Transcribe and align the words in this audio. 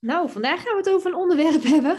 Nou, 0.00 0.30
vandaag 0.30 0.62
gaan 0.62 0.72
we 0.72 0.78
het 0.78 0.90
over 0.90 1.10
een 1.10 1.16
onderwerp 1.16 1.62
hebben. 1.74 1.96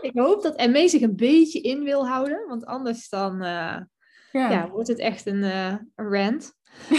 ik 0.00 0.10
hoop 0.14 0.42
dat 0.42 0.66
ME 0.66 0.88
zich 0.88 1.00
een 1.00 1.16
beetje 1.16 1.60
in 1.60 1.82
wil 1.82 2.08
houden, 2.08 2.46
want 2.46 2.66
anders 2.66 3.08
dan 3.08 3.34
uh, 3.34 3.78
ja. 4.32 4.50
ja. 4.50 4.70
wordt 4.70 4.88
het 4.88 4.98
echt 4.98 5.26
een, 5.26 5.42
uh, 5.42 5.74
een 5.94 6.10
rant. 6.10 6.52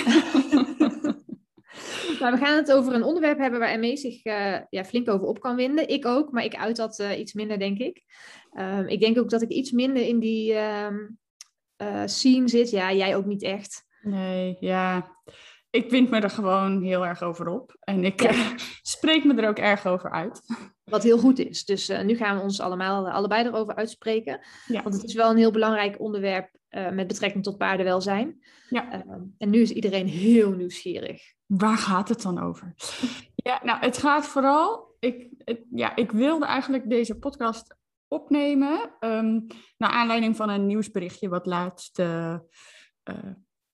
maar 2.20 2.31
we 2.31 2.38
gaan 2.38 2.57
het 2.57 2.71
over 2.71 2.94
een 2.94 3.03
onderwerp 3.03 3.38
hebben 3.38 3.59
waar 3.59 3.80
ME 3.80 3.97
zich 3.97 4.25
uh, 4.25 4.57
ja, 4.70 4.85
flink 4.85 5.09
over 5.09 5.27
op 5.27 5.39
kan 5.39 5.55
winden. 5.55 5.88
Ik 5.88 6.05
ook, 6.05 6.31
maar 6.31 6.44
ik 6.44 6.55
uit 6.55 6.75
dat 6.75 6.99
iets 6.99 7.33
minder, 7.33 7.59
denk 7.59 7.80
ik. 7.80 8.03
Um, 8.53 8.88
ik 8.88 8.99
denk 8.99 9.17
ook 9.17 9.30
dat 9.30 9.41
ik 9.41 9.49
iets 9.49 9.71
minder 9.71 10.08
in 10.08 10.19
die 10.19 10.55
um, 10.55 11.17
scene 12.05 12.47
zit. 12.47 12.69
Ja, 12.69 12.94
jij 12.94 13.16
ook 13.16 13.25
niet 13.25 13.44
echt. 13.44 13.85
Nee, 14.02 14.58
ja 14.59 15.17
ik 15.69 15.89
wind 15.89 16.09
me 16.09 16.19
er 16.19 16.29
gewoon 16.29 16.81
heel 16.81 17.05
erg 17.05 17.21
over 17.21 17.47
op. 17.47 17.75
En 17.79 18.03
ik 18.03 18.21
ja. 18.21 18.55
spreek 18.81 19.23
me 19.23 19.41
er 19.41 19.49
ook 19.49 19.57
erg 19.57 19.85
over 19.85 20.11
uit. 20.11 20.41
Wat 20.83 21.03
heel 21.03 21.17
goed 21.17 21.39
is. 21.39 21.66
Dus 21.66 21.89
uh, 21.89 22.02
nu 22.02 22.16
gaan 22.16 22.38
we 22.38 22.44
ons 22.44 22.59
allemaal 22.59 23.07
uh, 23.07 23.13
allebei 23.13 23.45
erover 23.45 23.75
uitspreken. 23.75 24.39
Ja. 24.67 24.83
Want 24.83 24.95
het 24.95 25.03
is 25.03 25.13
wel 25.13 25.29
een 25.29 25.38
heel 25.38 25.52
belangrijk 25.52 25.99
onderwerp 25.99 26.57
met 26.69 27.07
betrekking 27.07 27.44
tot 27.44 27.57
paardenwelzijn. 27.57 28.39
Ja. 28.69 29.05
En 29.38 29.49
nu 29.49 29.61
is 29.61 29.71
iedereen 29.71 30.07
heel 30.07 30.52
nieuwsgierig. 30.52 31.21
Waar 31.45 31.77
gaat 31.77 32.09
het 32.09 32.22
dan 32.22 32.39
over? 32.39 32.73
Ja, 33.35 33.59
nou, 33.63 33.79
het 33.79 33.97
gaat 33.97 34.27
vooral. 34.27 34.95
Ik, 34.99 35.29
het, 35.38 35.59
ja, 35.72 35.95
ik 35.95 36.11
wilde 36.11 36.45
eigenlijk 36.45 36.89
deze 36.89 37.19
podcast 37.19 37.75
opnemen. 38.07 38.91
Um, 38.99 39.47
naar 39.77 39.89
aanleiding 39.89 40.35
van 40.35 40.49
een 40.49 40.66
nieuwsberichtje 40.66 41.29
wat 41.29 41.45
laatst 41.45 42.01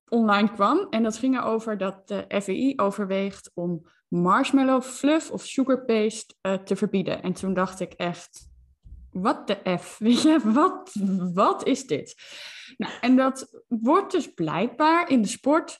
online 0.10 0.52
kwam. 0.52 0.88
En 0.90 1.04
dat 1.04 1.18
ging 1.18 1.38
erover 1.38 1.78
dat 1.78 2.08
de 2.08 2.42
FEI 2.42 2.74
overweegt 2.76 3.52
om 3.54 3.88
marshmallow 4.08 4.82
fluff 4.82 5.32
of 5.32 5.46
sugar 5.46 5.86
paste 5.86 6.36
uh, 6.42 6.54
te 6.54 6.76
verbieden. 6.76 7.22
En 7.22 7.34
toen 7.34 7.54
dacht 7.54 7.80
ik 7.80 7.94
echt, 7.94 8.50
wat 9.12 9.48
de 9.48 9.78
F? 9.80 9.98
Weet 10.00 10.22
je, 10.22 10.40
wat, 10.44 10.92
wat 11.34 11.68
is 11.68 11.88
dit? 11.88 12.16
Nou, 12.78 12.94
en 13.02 13.16
dat 13.16 13.62
wordt 13.68 14.12
dus 14.12 14.34
blijkbaar 14.34 15.10
in 15.10 15.22
de 15.22 15.28
sport 15.28 15.80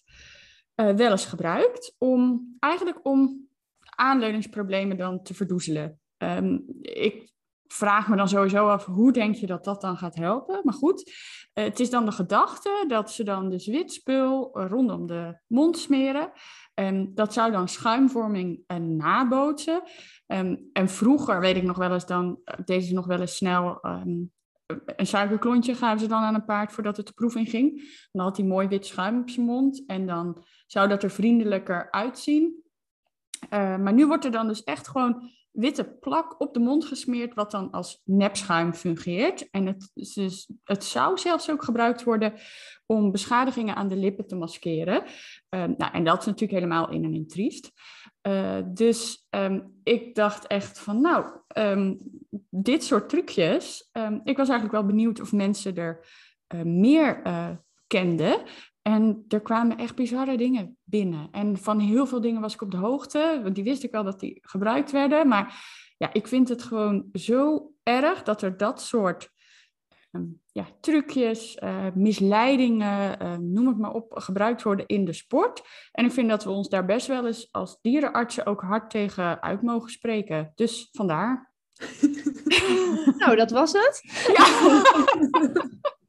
uh, 0.76 0.94
wel 0.96 1.12
eens 1.12 1.26
gebruikt 1.26 1.96
om 1.98 2.48
eigenlijk 2.60 3.00
om 3.06 3.48
aanleuningsproblemen 3.80 4.98
dan 4.98 5.24
te 5.24 5.34
verdoezelen. 5.34 6.00
Um, 6.18 6.66
ik 6.82 7.34
vraag 7.76 8.08
me 8.08 8.16
dan 8.16 8.28
sowieso 8.28 8.68
af, 8.68 8.86
hoe 8.86 9.12
denk 9.12 9.36
je 9.36 9.46
dat 9.46 9.64
dat 9.64 9.82
dan 9.82 9.98
gaat 9.98 10.16
helpen? 10.16 10.60
Maar 10.64 10.74
goed, 10.74 11.12
eh, 11.54 11.64
het 11.64 11.80
is 11.80 11.90
dan 11.90 12.06
de 12.06 12.12
gedachte 12.12 12.86
dat 12.88 13.12
ze 13.12 13.24
dan 13.24 13.50
dus 13.50 13.68
wit 13.68 13.94
spul 13.94 14.50
rondom 14.54 15.08
de 15.08 15.38
mond 15.48 15.78
smeren. 15.78 16.32
Um, 16.74 17.12
dat 17.16 17.34
zou 17.34 17.52
dan 17.52 17.68
schuimvorming 17.68 18.64
nabootsen. 18.80 19.82
Um, 20.28 20.70
en 20.74 20.90
vroeger, 20.90 21.40
weet 21.40 21.56
ik 21.56 21.64
nog 21.64 21.78
wel 21.78 21.94
eens, 21.94 22.06
dan 22.06 22.26
uh, 22.46 22.66
deden 22.66 22.84
ze 22.84 22.94
nog 22.94 23.06
wel 23.06 23.20
eens 23.20 23.36
snel 23.36 23.86
um, 23.86 24.32
een 24.86 25.08
suikerklontje 25.08 25.76
gaven 25.76 26.00
ze 26.00 26.08
dan 26.08 26.24
aan 26.24 26.36
een 26.36 26.46
paard 26.46 26.74
voordat 26.74 26.98
het 26.98 27.08
de 27.08 27.14
proef 27.14 27.36
in 27.36 27.46
ging. 27.46 27.98
Dan 28.12 28.24
had 28.24 28.38
hij 28.38 28.46
mooi 28.46 28.68
wit 28.68 28.86
schuim 28.86 29.20
op 29.20 29.30
zijn 29.30 29.46
mond 29.46 29.84
en 29.86 30.06
dan 30.06 30.44
zou 30.68 30.88
dat 30.88 31.04
er 31.04 31.10
vriendelijker 31.10 31.92
uitzien. 31.92 32.64
Maar 33.50 33.94
nu 33.94 34.08
wordt 34.08 34.26
er 34.26 34.32
dan 34.32 34.48
dus 34.48 34.64
echt 34.64 34.88
gewoon 34.88 35.30
witte 35.56 35.84
plak 35.84 36.42
op 36.42 36.54
de 36.54 36.60
mond 36.60 36.86
gesmeerd, 36.86 37.34
wat 37.34 37.52
dan 37.52 37.72
als 37.72 38.02
nepschuim 38.04 38.74
fungeert. 38.74 39.50
En 39.50 39.66
het, 39.66 39.92
dus, 39.94 40.50
het 40.64 40.84
zou 40.84 41.18
zelfs 41.18 41.52
ook 41.52 41.64
gebruikt 41.64 42.04
worden 42.04 42.34
om 42.86 43.12
beschadigingen 43.12 43.76
aan 43.76 43.88
de 43.88 43.96
lippen 43.96 44.28
te 44.28 44.36
maskeren. 44.36 45.04
Um, 45.50 45.76
nou, 45.78 45.94
en 45.94 46.04
dat 46.04 46.20
is 46.20 46.26
natuurlijk 46.26 46.60
helemaal 46.60 46.90
in 46.90 47.04
en 47.04 47.14
in 47.14 47.28
triest. 47.28 47.72
Uh, 48.28 48.58
dus 48.66 49.28
um, 49.30 49.80
ik 49.84 50.16
dacht 50.16 50.48
echt 50.48 50.80
van, 50.80 51.02
nou, 51.02 51.26
um, 51.58 51.98
dit 52.50 52.84
soort 52.84 53.10
trucjes. 53.10 53.90
ik 54.24 54.38
was 54.38 54.50
eigenlijk 54.50 54.72
wel 54.72 54.86
benieuwd 54.86 55.22
of 55.22 55.32
mensen 55.32 55.76
er 55.76 56.08
uh, 56.56 56.62
meer 56.62 57.22
kenden. 57.88 58.44
En 58.88 59.26
er 59.28 59.42
kwamen 59.42 59.78
echt 59.78 59.96
bizarre 59.96 60.38
dingen 60.38 60.78
binnen. 60.84 61.28
En 61.32 61.58
van 61.58 61.80
heel 61.80 62.08
veel 62.08 62.22
dingen 62.22 62.42
was 62.42 62.54
ik 62.54 62.62
op 62.62 62.72
de 62.72 62.78
hoogte, 62.78 63.40
want 63.44 63.56
die 63.56 63.64
wist 63.64 63.84
ik 63.84 63.92
wel 63.92 64.04
dat 64.04 64.20
die 64.20 64.40
gebruikt 64.42 64.92
werden. 64.92 65.28
Maar 65.28 65.64
ja, 65.98 66.14
ik 66.14 66.28
vind 66.28 66.50
het 66.50 66.64
gewoon 66.64 67.10
zo 67.14 67.72
erg 67.84 68.24
dat 68.24 68.42
er 68.42 68.58
dat 68.58 68.82
soort 68.82 69.30
um, 70.12 70.42
ja, 70.52 70.66
trucjes, 70.82 71.58
uh, 71.64 71.86
misleidingen, 71.94 73.22
uh, 73.22 73.38
noem 73.38 73.68
het 73.68 73.78
maar 73.78 73.94
op, 73.94 74.12
gebruikt 74.16 74.64
worden 74.64 74.86
in 74.86 75.06
de 75.06 75.14
sport. 75.14 75.62
En 75.92 76.06
ik 76.06 76.12
vind 76.12 76.30
dat 76.30 76.44
we 76.44 76.50
ons 76.50 76.70
daar 76.70 76.86
best 76.86 77.08
wel 77.08 77.26
eens 77.26 77.48
als 77.52 77.78
dierenartsen 77.82 78.46
ook 78.46 78.62
hard 78.62 78.90
tegen 78.90 79.42
uit 79.42 79.62
mogen 79.62 79.90
spreken. 79.90 80.52
Dus 80.56 80.90
vandaar. 80.92 81.54
nou, 83.22 83.36
dat 83.36 83.52
was 83.52 83.72
het. 83.72 84.02
Ja. 84.38 84.46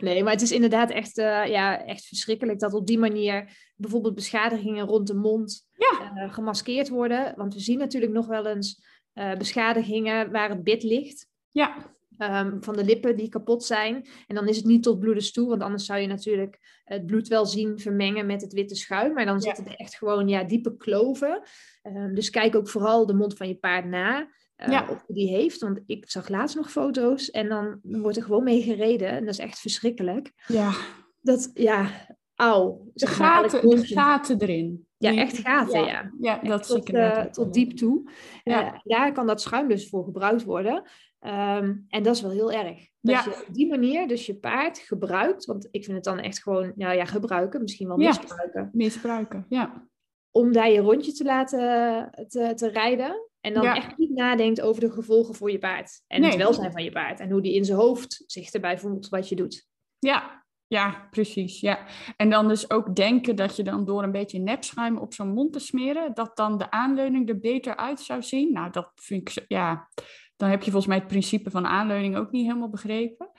Nee, 0.00 0.22
maar 0.22 0.32
het 0.32 0.42
is 0.42 0.52
inderdaad 0.52 0.90
echt, 0.90 1.18
uh, 1.18 1.46
ja, 1.46 1.84
echt 1.84 2.04
verschrikkelijk 2.04 2.58
dat 2.58 2.74
op 2.74 2.86
die 2.86 2.98
manier 2.98 3.56
bijvoorbeeld 3.76 4.14
beschadigingen 4.14 4.86
rond 4.86 5.06
de 5.06 5.14
mond 5.14 5.68
ja. 5.72 6.12
uh, 6.14 6.32
gemaskeerd 6.32 6.88
worden. 6.88 7.32
Want 7.36 7.54
we 7.54 7.60
zien 7.60 7.78
natuurlijk 7.78 8.12
nog 8.12 8.26
wel 8.26 8.46
eens 8.46 8.84
uh, 9.14 9.34
beschadigingen 9.34 10.30
waar 10.30 10.48
het 10.48 10.64
bit 10.64 10.82
ligt. 10.82 11.28
Ja. 11.50 11.92
Um, 12.18 12.62
van 12.62 12.76
de 12.76 12.84
lippen 12.84 13.16
die 13.16 13.28
kapot 13.28 13.64
zijn. 13.64 14.06
En 14.26 14.34
dan 14.34 14.48
is 14.48 14.56
het 14.56 14.64
niet 14.64 14.82
tot 14.82 14.98
bloedens 14.98 15.32
toe, 15.32 15.48
want 15.48 15.62
anders 15.62 15.84
zou 15.84 16.00
je 16.00 16.06
natuurlijk 16.06 16.80
het 16.84 17.06
bloed 17.06 17.28
wel 17.28 17.46
zien 17.46 17.78
vermengen 17.78 18.26
met 18.26 18.40
het 18.40 18.52
witte 18.52 18.74
schuim. 18.74 19.12
Maar 19.12 19.24
dan 19.24 19.40
zitten 19.40 19.66
er 19.66 19.74
echt 19.74 19.96
gewoon 19.96 20.28
ja, 20.28 20.44
diepe 20.44 20.76
kloven. 20.76 21.42
Um, 21.82 22.14
dus 22.14 22.30
kijk 22.30 22.56
ook 22.56 22.68
vooral 22.68 23.06
de 23.06 23.14
mond 23.14 23.36
van 23.36 23.48
je 23.48 23.56
paard 23.56 23.84
na 23.84 24.28
uh, 24.56 24.68
ja. 24.68 24.86
of 24.90 25.04
die 25.06 25.28
heeft. 25.28 25.60
Want 25.60 25.80
ik 25.86 26.10
zag 26.10 26.28
laatst 26.28 26.56
nog 26.56 26.70
foto's 26.70 27.30
en 27.30 27.48
dan 27.48 27.78
wordt 27.82 28.16
er 28.16 28.22
gewoon 28.22 28.44
mee 28.44 28.62
gereden. 28.62 29.08
En 29.08 29.24
dat 29.24 29.34
is 29.34 29.38
echt 29.38 29.58
verschrikkelijk. 29.58 30.32
Ja. 30.46 30.72
Dat, 31.20 31.50
ja, 31.54 31.90
auw. 32.34 32.90
De 32.94 33.06
gaten, 33.06 33.70
de 33.70 33.86
gaten 33.86 34.40
erin. 34.40 34.86
Ja, 34.96 35.14
echt 35.14 35.38
gaten, 35.38 35.84
ja. 35.84 36.12
Ja, 36.20 36.40
ja 36.42 36.48
dat 36.48 36.66
tot, 36.66 36.90
uh, 36.90 37.20
tot 37.20 37.54
diep 37.54 37.76
toe. 37.76 38.10
Ja. 38.44 38.74
Uh, 38.74 38.78
daar 38.82 39.12
kan 39.12 39.26
dat 39.26 39.40
schuim 39.40 39.68
dus 39.68 39.88
voor 39.88 40.04
gebruikt 40.04 40.44
worden. 40.44 40.74
Um, 41.20 41.84
en 41.88 42.02
dat 42.02 42.14
is 42.14 42.22
wel 42.22 42.30
heel 42.30 42.52
erg. 42.52 42.88
Dat 43.00 43.14
ja. 43.14 43.24
je 43.24 43.44
op 43.48 43.54
die 43.54 43.68
manier 43.68 44.08
dus 44.08 44.26
je 44.26 44.36
paard 44.36 44.78
gebruikt. 44.78 45.44
Want 45.44 45.68
ik 45.70 45.84
vind 45.84 45.96
het 45.96 46.04
dan 46.04 46.18
echt 46.18 46.42
gewoon, 46.42 46.72
nou 46.76 46.96
ja, 46.96 47.04
gebruiken. 47.04 47.62
Misschien 47.62 47.88
wel 47.88 47.96
misbruiken. 47.96 48.70
Misbruiken, 48.72 49.46
ja. 49.48 49.88
Om 50.30 50.52
daar 50.52 50.70
je 50.70 50.80
rondje 50.80 51.12
te 51.12 51.24
laten 51.24 52.10
te, 52.28 52.52
te 52.54 52.68
rijden. 52.68 53.28
En 53.44 53.54
dan 53.54 53.64
echt 53.64 53.96
niet 53.96 54.10
nadenkt 54.10 54.60
over 54.60 54.80
de 54.80 54.90
gevolgen 54.90 55.34
voor 55.34 55.50
je 55.50 55.58
paard. 55.58 56.02
En 56.06 56.20
nee. 56.20 56.30
het 56.30 56.38
welzijn 56.38 56.72
van 56.72 56.84
je 56.84 56.92
paard. 56.92 57.20
En 57.20 57.30
hoe 57.30 57.42
die 57.42 57.54
in 57.54 57.64
zijn 57.64 57.78
hoofd 57.78 58.22
zich 58.26 58.50
erbij 58.50 58.78
voelt 58.78 59.08
wat 59.08 59.28
je 59.28 59.36
doet. 59.36 59.68
Ja, 59.98 60.44
ja, 60.66 61.08
precies. 61.10 61.60
Ja. 61.60 61.86
En 62.16 62.30
dan 62.30 62.48
dus 62.48 62.70
ook 62.70 62.96
denken 62.96 63.36
dat 63.36 63.56
je 63.56 63.62
dan 63.62 63.84
door 63.84 64.02
een 64.02 64.12
beetje 64.12 64.38
nepschuim 64.38 64.98
op 64.98 65.14
zo'n 65.14 65.32
mond 65.32 65.52
te 65.52 65.58
smeren, 65.58 66.14
dat 66.14 66.36
dan 66.36 66.58
de 66.58 66.70
aanleuning 66.70 67.28
er 67.28 67.38
beter 67.38 67.76
uit 67.76 68.00
zou 68.00 68.22
zien. 68.22 68.52
Nou, 68.52 68.70
dat 68.70 68.92
vind 68.94 69.28
ik, 69.28 69.44
ja, 69.48 69.88
dan 70.36 70.48
heb 70.48 70.62
je 70.62 70.70
volgens 70.70 70.86
mij 70.86 70.98
het 70.98 71.06
principe 71.06 71.50
van 71.50 71.66
aanleuning 71.66 72.16
ook 72.16 72.30
niet 72.30 72.46
helemaal 72.46 72.70
begrepen. 72.70 73.30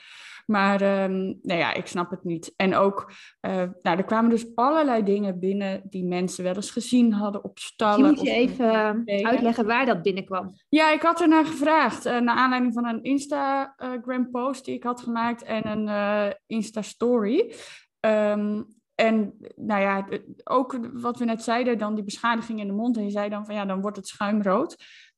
Maar 0.45 1.03
um, 1.03 1.39
nou 1.42 1.59
ja, 1.59 1.74
ik 1.74 1.88
snap 1.88 2.09
het 2.09 2.24
niet. 2.24 2.53
En 2.56 2.75
ook, 2.75 3.12
uh, 3.42 3.51
nou, 3.56 3.97
er 3.97 4.03
kwamen 4.03 4.30
dus 4.30 4.56
allerlei 4.56 5.03
dingen 5.03 5.39
binnen 5.39 5.81
die 5.89 6.06
mensen 6.06 6.44
wel 6.44 6.56
eens 6.56 6.71
gezien 6.71 7.13
hadden 7.13 7.44
op 7.44 7.59
stallen. 7.59 8.00
Je 8.00 8.06
moet 8.06 8.21
je 8.21 8.31
even 8.31 9.03
uitleggen 9.06 9.65
waar 9.65 9.86
dat 9.86 10.01
binnenkwam. 10.01 10.53
Ja, 10.69 10.92
ik 10.92 11.01
had 11.01 11.21
er 11.21 11.27
naar 11.27 11.45
gevraagd. 11.45 12.06
Uh, 12.06 12.19
naar 12.19 12.36
aanleiding 12.36 12.74
van 12.74 12.86
een 12.86 13.03
Instagram 13.03 14.31
post 14.31 14.65
die 14.65 14.75
ik 14.75 14.83
had 14.83 15.01
gemaakt 15.01 15.44
en 15.44 15.68
een 15.68 15.88
uh, 15.88 16.33
Insta 16.45 16.81
story. 16.81 17.53
Um, 18.00 18.68
en 18.95 19.38
nou 19.56 19.81
ja, 19.81 20.07
ook 20.44 20.80
wat 20.94 21.19
we 21.19 21.25
net 21.25 21.44
zeiden, 21.44 21.77
dan 21.77 21.95
die 21.95 22.03
beschadiging 22.03 22.59
in 22.59 22.68
de 22.68 22.74
mond. 22.74 22.97
En 22.97 23.03
je 23.03 23.09
zei 23.09 23.30
dan 23.30 23.45
van 23.45 23.56
ja, 23.56 23.65
dan 23.65 23.81
wordt 23.81 23.97
het 23.97 24.07
schuimrood. 24.07 24.75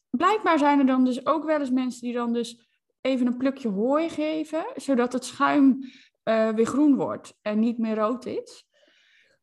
Blijkbaar 0.10 0.60
zijn 0.60 0.80
er 0.80 0.86
dan 0.86 1.06
dus 1.06 1.26
ook 1.26 1.46
wel 1.46 1.60
eens 1.60 1.70
mensen 1.70 2.02
die 2.02 2.14
dan 2.14 2.34
dus 2.34 2.67
even 3.08 3.28
een 3.28 3.38
plukje 3.38 3.70
hooi 3.70 4.10
geven, 4.10 4.66
zodat 4.76 5.14
het 5.14 5.26
schuim 5.26 5.80
uh, 6.24 6.50
weer 6.50 6.66
groen 6.66 6.96
wordt 6.96 7.38
en 7.42 7.60
niet 7.60 7.78
meer 7.78 7.96
rood 7.96 8.26
is. 8.26 8.66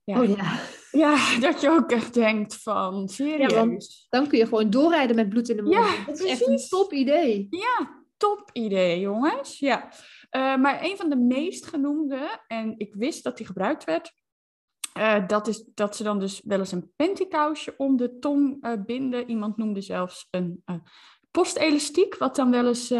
Ja. 0.04 0.20
Oh 0.20 0.28
ja. 0.28 0.60
Ja, 0.90 1.16
dat 1.48 1.60
je 1.60 1.70
ook 1.70 1.90
echt 1.90 2.14
denkt 2.14 2.56
van, 2.56 3.08
serieus. 3.08 3.52
Ja, 3.52 3.58
want 3.58 4.06
dan 4.08 4.26
kun 4.26 4.38
je 4.38 4.46
gewoon 4.46 4.70
doorrijden 4.70 5.16
met 5.16 5.28
bloed 5.28 5.48
in 5.48 5.56
de 5.56 5.62
mond. 5.62 5.74
Ja, 5.74 6.04
dat 6.06 6.20
is 6.20 6.30
echt 6.30 6.46
een 6.46 6.68
top 6.68 6.92
idee. 6.92 7.46
Ja, 7.50 8.04
top 8.16 8.50
idee, 8.52 9.00
jongens. 9.00 9.58
Ja. 9.58 9.88
Eh, 10.30 10.56
maar 10.56 10.84
een 10.84 10.96
van 10.96 11.08
de 11.08 11.16
meest 11.16 11.66
genoemde, 11.66 12.40
en 12.46 12.74
ik 12.76 12.94
wist 12.94 13.24
dat 13.24 13.36
die 13.36 13.46
gebruikt 13.46 13.84
werd, 13.84 14.12
eh, 14.94 15.26
dat 15.26 15.46
is 15.48 15.64
dat 15.74 15.96
ze 15.96 16.02
dan 16.02 16.18
dus 16.18 16.40
wel 16.44 16.58
eens 16.58 16.72
een 16.72 16.92
pantykousje 16.96 17.74
om 17.76 17.96
de 17.96 18.18
tong 18.18 18.62
eh, 18.62 18.72
binden. 18.86 19.28
Iemand 19.28 19.56
noemde 19.56 19.80
zelfs 19.80 20.28
een 20.30 20.62
eh, 20.64 20.74
postelastiek, 21.30 22.16
wat 22.16 22.36
dan 22.36 22.50
wel 22.50 22.66
eens... 22.66 22.94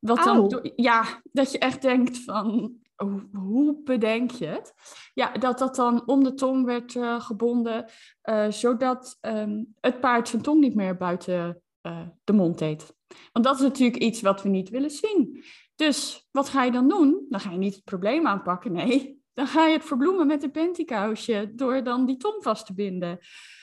wat 0.00 0.24
dan, 0.24 0.70
ja, 0.76 1.22
dat 1.32 1.52
je 1.52 1.58
echt 1.58 1.82
denkt 1.82 2.18
van, 2.18 2.78
hoe, 2.96 3.28
hoe 3.32 3.82
bedenk 3.84 4.30
je 4.30 4.46
het? 4.46 4.74
Ja, 5.14 5.32
dat 5.32 5.58
dat 5.58 5.76
dan 5.76 6.06
om 6.06 6.24
de 6.24 6.34
tong 6.34 6.64
werd 6.64 6.96
eh, 6.96 7.20
gebonden, 7.20 7.90
eh, 8.20 8.50
zodat 8.50 9.16
ehm, 9.20 9.64
het 9.80 10.00
paard 10.00 10.28
zijn 10.28 10.42
tong 10.42 10.60
niet 10.60 10.74
meer 10.74 10.96
buiten 10.96 11.62
eh, 11.80 12.06
de 12.24 12.32
mond 12.32 12.58
deed. 12.58 12.94
Want 13.32 13.44
dat 13.44 13.54
is 13.54 13.62
natuurlijk 13.62 14.02
iets 14.02 14.20
wat 14.20 14.42
we 14.42 14.48
niet 14.48 14.68
willen 14.68 14.90
zien. 14.90 15.44
Dus 15.74 16.28
wat 16.30 16.48
ga 16.48 16.62
je 16.62 16.70
dan 16.70 16.88
doen? 16.88 17.26
Dan 17.28 17.40
ga 17.40 17.50
je 17.50 17.58
niet 17.58 17.74
het 17.74 17.84
probleem 17.84 18.26
aanpakken, 18.26 18.72
nee. 18.72 19.18
Dan 19.32 19.46
ga 19.46 19.66
je 19.66 19.72
het 19.72 19.84
verbloemen 19.84 20.26
met 20.26 20.42
een 20.42 20.50
pantykousje 20.50 21.52
door 21.54 21.82
dan 21.82 22.06
die 22.06 22.16
tong 22.16 22.42
vast 22.42 22.66
te 22.66 22.74
binden. 22.74 23.18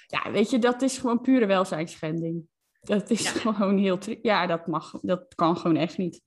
Ja, 0.07 0.31
weet 0.31 0.49
je, 0.49 0.59
dat 0.59 0.81
is 0.81 0.97
gewoon 0.97 1.21
pure 1.21 1.45
welzijnsschending. 1.45 2.47
Dat 2.81 3.09
is 3.09 3.23
Ja. 3.23 3.29
gewoon 3.39 3.77
heel... 3.77 3.97
Ja, 4.21 4.47
dat 4.47 4.67
mag, 4.67 4.91
dat 5.01 5.35
kan 5.35 5.57
gewoon 5.57 5.77
echt 5.77 5.97
niet. 5.97 6.21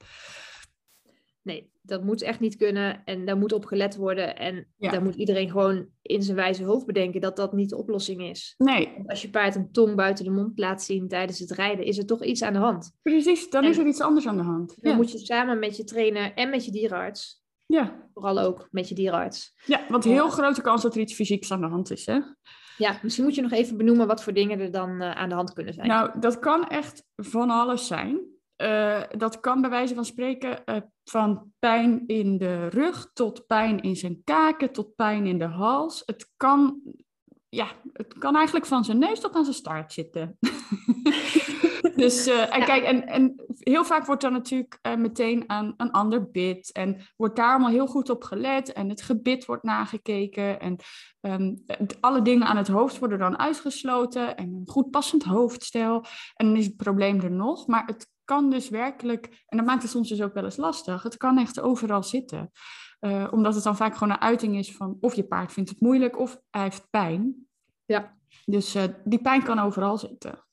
Nee, 1.43 1.71
dat 1.83 2.03
moet 2.05 2.23
echt 2.23 2.41
niet 2.41 2.57
kunnen 2.57 3.05
en 3.05 3.25
daar 3.25 3.37
moet 3.37 3.53
op 3.53 3.65
gelet 3.65 3.97
worden. 3.97 4.37
En 4.37 4.67
Ja. 4.77 4.91
daar 4.91 5.03
moet 5.03 5.15
iedereen 5.15 5.51
gewoon 5.51 5.89
in 6.03 6.23
zijn 6.23 6.37
wijze 6.37 6.65
hoofd 6.65 6.87
bedenken 6.87 7.21
dat 7.21 7.37
dat 7.37 7.53
niet 7.53 7.69
de 7.71 7.77
oplossing 7.77 8.23
is. 8.23 8.55
Nee, 8.59 8.93
Want 8.97 9.09
als 9.09 9.23
je 9.23 9.31
paard 9.31 9.55
een 9.55 9.73
tong 9.73 9.95
buiten 9.97 10.25
de 10.25 10.31
mond 10.31 10.59
laat 10.59 10.83
zien 10.83 11.09
tijdens 11.09 11.39
het 11.39 11.51
rijden, 11.51 11.85
is 11.85 11.99
er 11.99 12.07
toch 12.07 12.25
iets 12.25 12.43
aan 12.43 12.53
de 12.53 12.59
hand. 12.59 12.93
precies. 13.03 13.51
Dan 13.51 13.65
En- 13.65 13.71
is 13.71 13.79
er 13.79 13.87
iets 13.87 14.01
anders 14.01 14.27
aan 14.27 14.37
de 14.37 14.43
hand. 14.43 14.75
Dan 14.81 14.91
Ja, 14.93 14.97
moet 14.97 15.13
je 15.13 15.19
samen 15.19 15.59
met 15.59 15.77
je 15.77 15.85
trainer 15.85 16.35
en 16.35 16.51
met 16.51 16.65
je 16.65 16.71
dierenarts, 16.71 17.43
ja. 17.67 18.09
vooral 18.15 18.39
ook 18.41 18.69
met 18.71 18.89
je 18.89 18.95
dierenarts. 18.95 19.55
ja 19.67 19.85
want 19.89 20.05
heel 20.05 20.29
grote 20.29 20.63
kans 20.63 20.83
dat 20.83 20.95
er 20.95 21.01
iets 21.01 21.15
fysieks 21.15 21.53
aan 21.53 21.61
de 21.61 21.67
hand 21.69 21.91
is, 21.91 22.07
hè? 22.07 22.19
Ja, 22.77 22.99
misschien 23.03 23.25
moet 23.25 23.35
je 23.35 23.43
nog 23.43 23.53
even 23.53 23.77
benoemen 23.77 24.07
wat 24.07 24.23
voor 24.23 24.33
dingen 24.33 24.61
er 24.61 24.71
dan 24.71 25.01
eh, 25.01 25.11
aan 25.11 25.29
de 25.29 25.35
hand 25.35 25.53
kunnen 25.53 25.75
zijn. 25.75 25.87
Nou, 25.87 26.21
dat 26.21 26.39
kan 26.39 26.69
echt 26.69 27.05
van 27.17 27.51
alles 27.51 27.87
zijn. 27.87 28.21
Eh, 28.57 29.03
dat 29.17 29.41
kan 29.41 29.61
bij 29.61 29.71
wijze 29.71 29.95
van 29.95 30.05
spreken 30.05 30.65
eh, 30.65 30.77
van 31.05 31.53
pijn 31.59 32.07
in 32.07 32.39
de 32.39 32.69
rug 32.69 33.11
tot 33.13 33.47
pijn 33.47 33.81
in 33.81 33.97
zijn 33.97 34.21
kaken 34.25 34.73
tot 34.73 34.95
pijn 34.95 35.27
in 35.27 35.39
de 35.39 35.45
hals. 35.45 36.03
Het 36.07 36.31
kan, 36.37 36.81
ja, 37.49 37.67
het 37.93 38.19
kan 38.19 38.37
eigenlijk 38.37 38.67
van 38.67 38.85
zijn 38.85 38.99
neus 38.99 39.21
tot 39.21 39.35
aan 39.35 39.45
zijn 39.45 39.57
staart 39.57 39.93
zitten. 39.93 40.39
dus 41.97 42.27
en 42.27 42.59
Ja. 42.59 42.65
kijk, 42.65 42.85
en, 42.85 43.07
en 43.07 43.35
heel 43.63 43.85
vaak 43.85 44.07
wordt 44.07 44.23
dan 44.23 44.33
natuurlijk 44.33 44.79
eh, 44.83 44.97
meteen 44.97 45.45
aan 45.47 45.75
een 45.77 45.91
ander 45.91 46.31
bit 46.31 46.73
en 46.73 47.01
wordt 47.17 47.37
daar 47.37 47.51
allemaal 47.51 47.71
heel 47.71 47.87
goed 47.87 48.11
op 48.11 48.23
gelet 48.23 48.73
en 48.73 48.89
het 48.89 49.03
gebit 49.03 49.45
wordt 49.45 49.63
nagekeken 49.63 50.61
en 50.61 50.77
ehm, 51.21 51.55
alle 52.01 52.23
dingen 52.23 52.47
aan 52.47 52.57
het 52.57 52.69
hoofd 52.69 52.99
worden 52.99 53.19
dan 53.19 53.39
uitgesloten 53.39 54.37
en 54.37 54.49
een 54.49 54.69
goed 54.69 54.91
passend 54.91 55.25
hoofdstel. 55.25 56.05
En 56.35 56.47
dan 56.47 56.57
is 56.57 56.67
het 56.67 56.77
probleem 56.77 57.21
er 57.21 57.31
nog. 57.31 57.67
Maar 57.67 57.87
het 57.87 58.09
kan 58.25 58.51
dus 58.51 58.69
werkelijk, 58.69 59.45
en 59.47 59.57
dat 59.57 59.67
maakt 59.67 59.83
het 59.83 59.91
soms 59.91 60.09
dus 60.09 60.23
ook 60.23 60.35
wel 60.35 60.45
eens 60.45 60.57
lastig, 60.57 61.03
het 61.03 61.17
kan 61.17 61.39
echt 61.39 61.61
overal 61.61 62.03
zitten. 62.03 62.51
Eh, 62.99 63.29
omdat 63.31 63.55
het 63.55 63.65
dan 63.65 63.77
vaak 63.77 63.97
gewoon 63.97 64.13
een 64.13 64.21
uiting 64.21 64.57
is 64.57 64.77
van 64.77 64.97
of 65.01 65.15
je 65.15 65.25
paard 65.25 65.53
vindt 65.53 65.71
het 65.71 65.81
moeilijk 65.81 66.19
of 66.19 66.41
hij 66.51 66.63
heeft 66.63 66.91
pijn. 66.91 67.47
Ja. 67.85 68.17
Dus 68.45 68.75
eh, 68.75 68.85
die 69.05 69.21
pijn 69.21 69.43
kan 69.43 69.59
overal 69.59 69.99
zitten. 69.99 70.45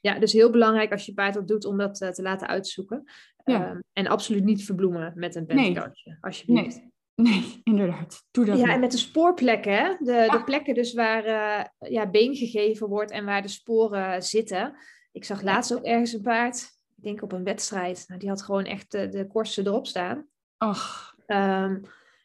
Ja, 0.00 0.18
dus 0.18 0.32
heel 0.32 0.50
belangrijk 0.50 0.92
als 0.92 1.06
je 1.06 1.14
paard 1.14 1.34
dat 1.34 1.48
doet 1.48 1.64
om 1.64 1.78
dat 1.78 2.00
eh, 2.00 2.08
te 2.08 2.22
laten 2.22 2.48
uitzoeken. 2.48 3.02
Ja. 3.44 3.66
Ehm, 3.66 3.78
en 3.92 4.06
absoluut 4.06 4.44
niet 4.44 4.64
verbloemen 4.64 5.12
met 5.16 5.34
een 5.34 5.44
Nee. 5.46 5.64
pentkaartje, 5.64 6.18
alsjeblieft. 6.20 6.76
Nee, 7.14 7.30
nee, 7.30 7.60
inderdaad. 7.72 8.24
Doe 8.30 8.44
dat 8.44 8.58
Ja, 8.58 8.72
en 8.72 8.80
met 8.80 8.90
de 8.90 8.98
spoorplekken, 8.98 9.72
hè? 9.72 9.96
De, 9.98 10.12
Ja. 10.12 10.28
de 10.28 10.44
plekken 10.44 10.74
dus 10.74 10.92
waar 10.94 11.24
eh, 11.24 11.90
ja, 11.90 12.10
been 12.10 12.34
gegeven 12.36 12.88
wordt 12.88 13.10
en 13.10 13.24
waar 13.24 13.42
de 13.42 13.48
sporen 13.48 14.22
zitten. 14.22 14.76
Ik 15.12 15.24
zag 15.24 15.42
laatst 15.42 15.74
ook 15.74 15.84
ergens 15.84 16.12
een 16.12 16.22
paard, 16.22 16.56
ik 16.96 17.02
denk 17.02 17.22
op 17.22 17.32
een 17.32 17.44
wedstrijd, 17.44 18.04
nou, 18.06 18.20
die 18.20 18.28
had 18.28 18.42
gewoon 18.42 18.64
echt 18.64 18.90
de, 18.90 19.08
de 19.08 19.26
korsten 19.26 19.66
erop 19.66 19.86
staan. 19.86 20.26
Ach, 20.56 21.14
Ehm, 21.26 21.78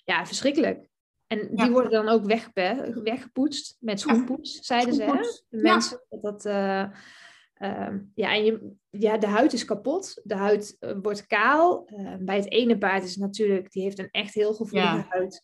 ja, 0.04 0.26
verschrikkelijk. 0.26 0.88
En 1.28 1.50
die 1.52 1.70
worden 1.72 1.92
dan 1.92 2.10
ook 2.10 2.26
weggepoetst 3.04 3.78
met 3.80 4.00
schoenpoets, 4.00 4.60
zeiden 4.60 4.94
ze. 4.94 5.04
Hè? 5.04 5.12
De 5.50 5.62
mensen. 5.62 6.02
Dat 6.10 6.22
dat, 6.22 6.46
eh, 7.56 7.70
ehm, 7.72 8.00
ja, 8.16 8.34
en 8.34 8.46
je, 8.46 8.72
ja, 8.90 9.18
de 9.18 9.28
huid 9.28 9.54
is 9.54 9.66
kapot. 9.66 10.22
De 10.24 10.36
huid 10.36 10.76
eh, 10.80 10.96
wordt 11.02 11.28
kaal. 11.28 11.86
Eh, 11.86 12.16
bij 12.20 12.36
het 12.36 12.52
ene 12.52 12.78
paard 12.78 13.04
is 13.04 13.10
het 13.10 13.20
natuurlijk, 13.20 13.72
die 13.72 13.84
heeft 13.84 14.00
een 14.00 14.12
echt 14.12 14.34
heel 14.34 14.54
gevoelige 14.54 14.96
Ja. 14.96 15.06
huid. 15.10 15.44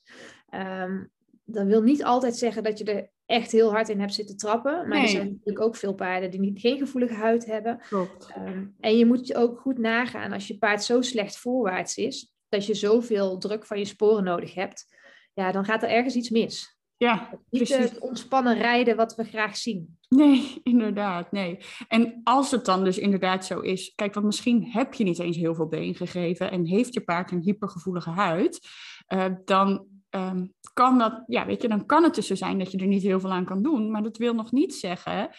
Ehm, 0.49 1.03
dat 1.43 1.65
wil 1.65 1.81
niet 1.81 2.03
altijd 2.03 2.35
zeggen 2.35 2.63
dat 2.63 2.77
je 2.77 2.83
er 2.83 3.09
echt 3.25 3.51
heel 3.51 3.71
hard 3.71 3.89
in 3.89 3.99
hebt 3.99 4.13
zitten 4.13 4.37
trappen. 4.37 4.71
Maar 4.73 4.87
Nee. 4.87 5.01
er 5.01 5.07
zijn 5.07 5.27
natuurlijk 5.31 5.65
ook 5.65 5.75
veel 5.75 5.93
paarden 5.93 6.31
die 6.31 6.39
niet, 6.39 6.59
geen 6.59 6.77
gevoelige 6.77 7.13
huid 7.13 7.45
hebben. 7.45 7.81
klopt. 7.89 8.31
Ehm, 8.35 8.65
en 8.79 8.97
je 8.97 9.05
moet 9.05 9.27
je 9.27 9.35
ook 9.35 9.59
goed 9.59 9.77
nagaan 9.77 10.31
als 10.31 10.47
je 10.47 10.57
paard 10.57 10.83
zo 10.83 11.01
slecht 11.01 11.37
voorwaarts 11.37 11.97
is, 11.97 12.33
dat 12.49 12.65
je 12.65 12.73
zoveel 12.73 13.37
druk 13.37 13.65
van 13.65 13.77
je 13.77 13.85
sporen 13.85 14.23
nodig 14.23 14.53
hebt, 14.53 14.85
ja, 15.33 15.51
dan 15.51 15.65
gaat 15.65 15.83
er 15.83 15.89
ergens 15.89 16.15
iets 16.15 16.29
mis. 16.29 16.79
Ja, 17.01 17.29
Niet 17.49 17.63
precies. 17.63 17.89
het 17.89 17.99
ontspannen 17.99 18.57
rijden 18.57 18.95
wat 18.95 19.15
we 19.15 19.23
graag 19.23 19.57
zien. 19.57 19.97
Nee, 20.09 20.59
inderdaad, 20.63 21.31
nee. 21.31 21.57
En 21.87 22.21
als 22.23 22.51
het 22.51 22.65
dan 22.65 22.83
dus 22.83 22.97
inderdaad 22.97 23.45
zo 23.45 23.59
is, 23.59 23.93
kijk, 23.95 24.13
want 24.13 24.25
misschien 24.25 24.69
heb 24.71 24.93
je 24.93 25.03
niet 25.03 25.19
eens 25.19 25.37
heel 25.37 25.55
veel 25.55 25.67
been 25.67 25.95
gegeven 25.95 26.51
en 26.51 26.65
heeft 26.65 26.93
je 26.93 27.01
paard 27.01 27.31
een 27.31 27.41
hypergevoelige 27.41 28.09
huid, 28.09 28.67
eh, 29.05 29.25
dan 29.45 29.85
ehm, 30.09 30.45
kan 30.73 30.97
dat, 30.97 31.23
ja, 31.27 31.45
weet 31.45 31.61
je, 31.61 31.67
dan 31.67 31.85
kan 31.85 32.03
het 32.03 32.15
dus 32.15 32.27
zo 32.27 32.35
zijn 32.35 32.57
dat 32.57 32.71
je 32.71 32.77
er 32.77 32.87
niet 32.87 33.03
heel 33.03 33.19
veel 33.19 33.31
aan 33.31 33.45
kan 33.45 33.63
doen, 33.63 33.91
maar 33.91 34.03
dat 34.03 34.17
wil 34.17 34.33
nog 34.33 34.51
niet 34.51 34.73
zeggen 34.73 35.29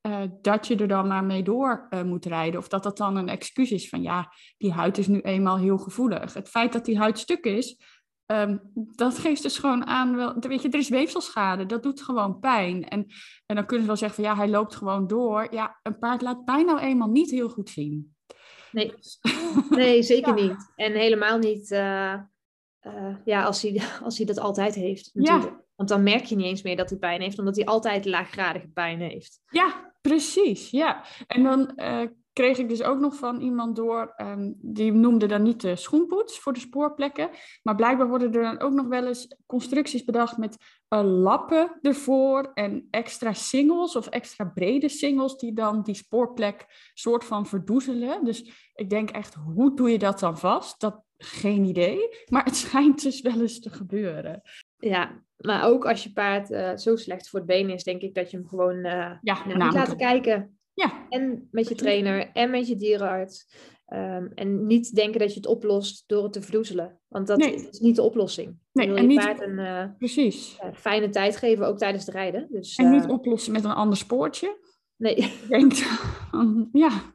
eh, 0.00 0.22
dat 0.42 0.66
je 0.66 0.76
er 0.76 0.88
dan 0.88 1.06
maar 1.06 1.24
mee 1.24 1.42
door 1.42 1.86
eh, 1.90 2.02
moet 2.02 2.24
rijden 2.24 2.60
of 2.60 2.68
dat 2.68 2.82
dat 2.82 2.96
dan 2.96 3.16
een 3.16 3.28
excuus 3.28 3.70
is 3.70 3.88
van, 3.88 4.02
ja, 4.02 4.32
die 4.58 4.72
huid 4.72 4.98
is 4.98 5.06
nu 5.06 5.20
eenmaal 5.20 5.58
heel 5.58 5.78
gevoelig. 5.78 6.34
Het 6.34 6.48
feit 6.48 6.72
dat 6.72 6.84
die 6.84 6.98
huid 6.98 7.18
stuk 7.18 7.44
is, 7.44 7.80
Ehm, 8.28 8.56
dat 8.74 9.18
geeft 9.18 9.42
dus 9.42 9.58
gewoon 9.58 9.86
aan, 9.86 10.16
wel, 10.16 10.34
weet 10.38 10.62
je, 10.62 10.68
er 10.68 10.78
is 10.78 10.88
weefselschade, 10.88 11.66
dat 11.66 11.82
doet 11.82 12.02
gewoon 12.02 12.38
pijn. 12.38 12.88
En, 12.88 13.06
en 13.46 13.56
dan 13.56 13.66
kunnen 13.66 13.80
ze 13.80 13.86
wel 13.86 13.96
zeggen 13.96 14.22
van 14.22 14.32
ja, 14.32 14.36
hij 14.36 14.48
loopt 14.48 14.76
gewoon 14.76 15.06
door. 15.06 15.46
Ja, 15.50 15.78
een 15.82 15.98
paard 15.98 16.22
laat 16.22 16.44
pijn 16.44 16.66
nou 16.66 16.78
eenmaal 16.78 17.08
niet 17.08 17.30
heel 17.30 17.48
goed 17.48 17.70
zien. 17.70 18.16
Nee, 18.72 18.94
nee 19.70 20.02
zeker 20.02 20.36
Ja. 20.36 20.42
niet. 20.42 20.72
En 20.76 20.92
helemaal 20.92 21.38
niet 21.38 21.70
eh, 21.70 22.12
eh, 22.78 23.16
ja, 23.24 23.44
als, 23.44 23.62
hij, 23.62 23.82
als 24.04 24.16
hij 24.16 24.26
dat 24.26 24.38
altijd 24.38 24.74
heeft. 24.74 25.10
Ja. 25.12 25.62
Want 25.76 25.88
dan 25.88 26.02
merk 26.02 26.24
je 26.24 26.36
niet 26.36 26.46
eens 26.46 26.62
meer 26.62 26.76
dat 26.76 26.90
hij 26.90 26.98
pijn 26.98 27.20
heeft, 27.20 27.38
omdat 27.38 27.56
hij 27.56 27.64
altijd 27.66 28.04
laaggradige 28.04 28.68
pijn 28.68 29.00
heeft. 29.00 29.40
Ja, 29.50 29.92
precies, 30.00 30.70
ja. 30.70 31.04
En 31.26 31.42
dan 31.42 31.76
eh, 31.76 32.06
kreeg 32.38 32.58
ik 32.58 32.68
dus 32.68 32.82
ook 32.82 32.98
nog 32.98 33.14
van 33.14 33.40
iemand 33.40 33.76
door, 33.76 34.12
ehm, 34.16 34.52
die 34.56 34.92
noemde 34.92 35.26
dan 35.26 35.42
niet 35.42 35.60
de 35.60 35.76
schoenpoets 35.76 36.38
voor 36.38 36.52
de 36.52 36.60
spoorplekken, 36.60 37.30
maar 37.62 37.74
blijkbaar 37.74 38.08
worden 38.08 38.32
er 38.34 38.42
dan 38.42 38.60
ook 38.60 38.72
nog 38.72 38.86
wel 38.86 39.06
eens 39.06 39.36
constructies 39.46 40.04
bedacht 40.04 40.36
met 40.36 40.56
eh, 40.88 41.02
lappen 41.04 41.78
ervoor 41.82 42.50
en 42.54 42.86
extra 42.90 43.32
singles 43.32 43.96
of 43.96 44.06
extra 44.06 44.44
brede 44.44 44.88
singles 44.88 45.36
die 45.36 45.52
dan 45.52 45.82
die 45.82 45.94
spoorplek 45.94 46.66
soort 46.94 47.24
van 47.24 47.46
verdoezelen. 47.46 48.24
Dus 48.24 48.70
ik 48.74 48.90
denk 48.90 49.10
echt, 49.10 49.34
hoe 49.34 49.74
doe 49.76 49.90
je 49.90 49.98
dat 49.98 50.18
dan 50.18 50.38
vast? 50.38 50.80
Dat 50.80 51.02
geen 51.16 51.64
idee, 51.64 52.08
maar 52.30 52.44
het 52.44 52.56
schijnt 52.66 53.02
dus 53.02 53.20
wel 53.20 53.40
eens 53.40 53.60
te 53.60 53.70
gebeuren. 53.70 54.42
Ja, 54.76 55.22
maar 55.36 55.64
ook 55.64 55.86
als 55.86 56.02
je 56.02 56.12
paard 56.12 56.50
eh, 56.50 56.76
zo 56.76 56.96
slecht 56.96 57.28
voor 57.28 57.38
het 57.38 57.48
been 57.48 57.70
is, 57.70 57.84
denk 57.84 58.02
ik 58.02 58.14
dat 58.14 58.30
je 58.30 58.36
hem 58.36 58.46
gewoon 58.48 58.84
eh 58.84 58.92
Ja, 59.20 59.34
naar 59.34 59.46
moet 59.46 59.56
namelijk. 59.56 59.74
laten 59.74 59.96
kijken. 59.96 60.57
Ja, 60.78 61.06
En 61.08 61.48
met 61.50 61.68
je 61.68 61.74
trainer 61.74 62.30
en 62.32 62.50
met 62.50 62.68
je 62.68 62.76
dierenarts. 62.76 63.46
Ehm, 63.86 64.26
en 64.34 64.66
niet 64.66 64.94
denken 64.94 65.20
dat 65.20 65.28
je 65.30 65.36
het 65.36 65.46
oplost 65.48 66.04
door 66.06 66.22
het 66.22 66.32
te 66.32 66.42
verdoezelen. 66.42 67.00
Want 67.08 67.26
dat 67.26 67.38
Nee. 67.38 67.54
is 67.54 67.78
niet 67.78 67.96
de 67.96 68.02
oplossing. 68.02 68.58
Nee, 68.72 68.86
je 68.86 68.92
wil 68.92 69.02
en 69.02 69.08
je 69.10 69.16
niet- 69.16 69.24
paard 69.26 69.40
een 69.40 69.58
eh, 69.58 69.84
precies. 69.98 70.56
ja, 70.62 70.74
fijne 70.74 71.08
tijd 71.08 71.36
geven, 71.36 71.66
ook 71.66 71.78
tijdens 71.78 72.06
het 72.06 72.14
rijden. 72.14 72.46
Dus, 72.50 72.76
En 72.76 72.90
niet 72.90 73.04
eh, 73.04 73.10
oplossen 73.10 73.52
met 73.52 73.64
een 73.64 73.70
ander 73.70 73.96
spoortje. 73.96 74.58
nee, 74.96 75.14
Ik 75.16 75.48
denk, 75.48 75.72
ja, 76.72 77.14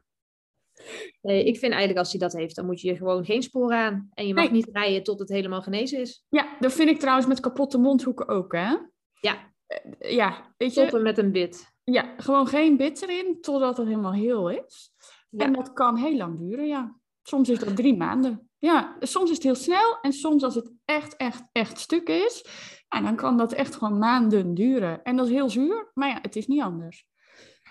nee, 1.22 1.44
ik 1.44 1.58
vind 1.58 1.72
eigenlijk 1.72 1.98
als 1.98 2.10
hij 2.10 2.20
dat 2.20 2.32
heeft, 2.32 2.56
dan 2.56 2.66
moet 2.66 2.80
je 2.80 2.96
gewoon 2.96 3.24
geen 3.24 3.42
spoor 3.42 3.72
aan. 3.72 4.08
En 4.14 4.26
je 4.26 4.34
mag 4.34 4.44
Nee. 4.44 4.52
niet 4.52 4.68
rijden 4.72 5.02
tot 5.02 5.18
het 5.18 5.28
helemaal 5.28 5.62
genezen 5.62 6.00
is. 6.00 6.24
ja, 6.28 6.56
dat 6.60 6.72
vind 6.72 6.88
ik 6.90 6.98
trouwens 6.98 7.26
met 7.26 7.40
kapotte 7.40 7.78
mondhoeken 7.78 8.28
ook, 8.28 8.52
hè? 8.52 8.74
Ja. 9.20 9.52
Eh, 9.98 10.10
Ja, 10.10 10.54
weet 10.56 10.74
je, 10.74 10.80
Stoppen 10.80 11.02
met 11.02 11.18
een 11.18 11.32
bit. 11.32 11.72
ja, 11.84 12.14
gewoon 12.16 12.46
geen 12.46 12.76
bit 12.76 13.02
erin 13.02 13.40
totdat 13.40 13.76
het 13.76 13.86
helemaal 13.86 14.12
heel 14.12 14.48
is. 14.48 14.92
Ja. 15.30 15.44
En 15.44 15.52
dat 15.52 15.72
kan 15.72 15.96
heel 15.96 16.16
lang 16.16 16.38
duren, 16.38 16.66
ja. 16.66 16.96
Soms 17.22 17.48
is 17.48 17.58
dat 17.58 17.76
drie 17.76 17.96
maanden. 17.96 18.48
Ja, 18.58 18.96
soms 19.00 19.30
is 19.30 19.34
het 19.36 19.44
heel 19.44 19.54
snel 19.54 19.98
en 20.00 20.12
soms 20.12 20.42
als 20.42 20.54
het 20.54 20.72
echt, 20.84 21.16
echt, 21.16 21.42
echt 21.52 21.78
stuk 21.78 22.08
is, 22.08 22.44
En 22.88 23.04
dan 23.04 23.16
kan 23.16 23.36
dat 23.36 23.52
echt 23.52 23.74
gewoon 23.74 23.98
maanden 23.98 24.54
duren. 24.54 25.02
En 25.02 25.16
dat 25.16 25.26
is 25.26 25.32
heel 25.32 25.48
zuur, 25.50 25.90
maar 25.94 26.08
ja, 26.08 26.18
het 26.22 26.36
is 26.36 26.46
niet 26.46 26.62
anders. 26.62 27.06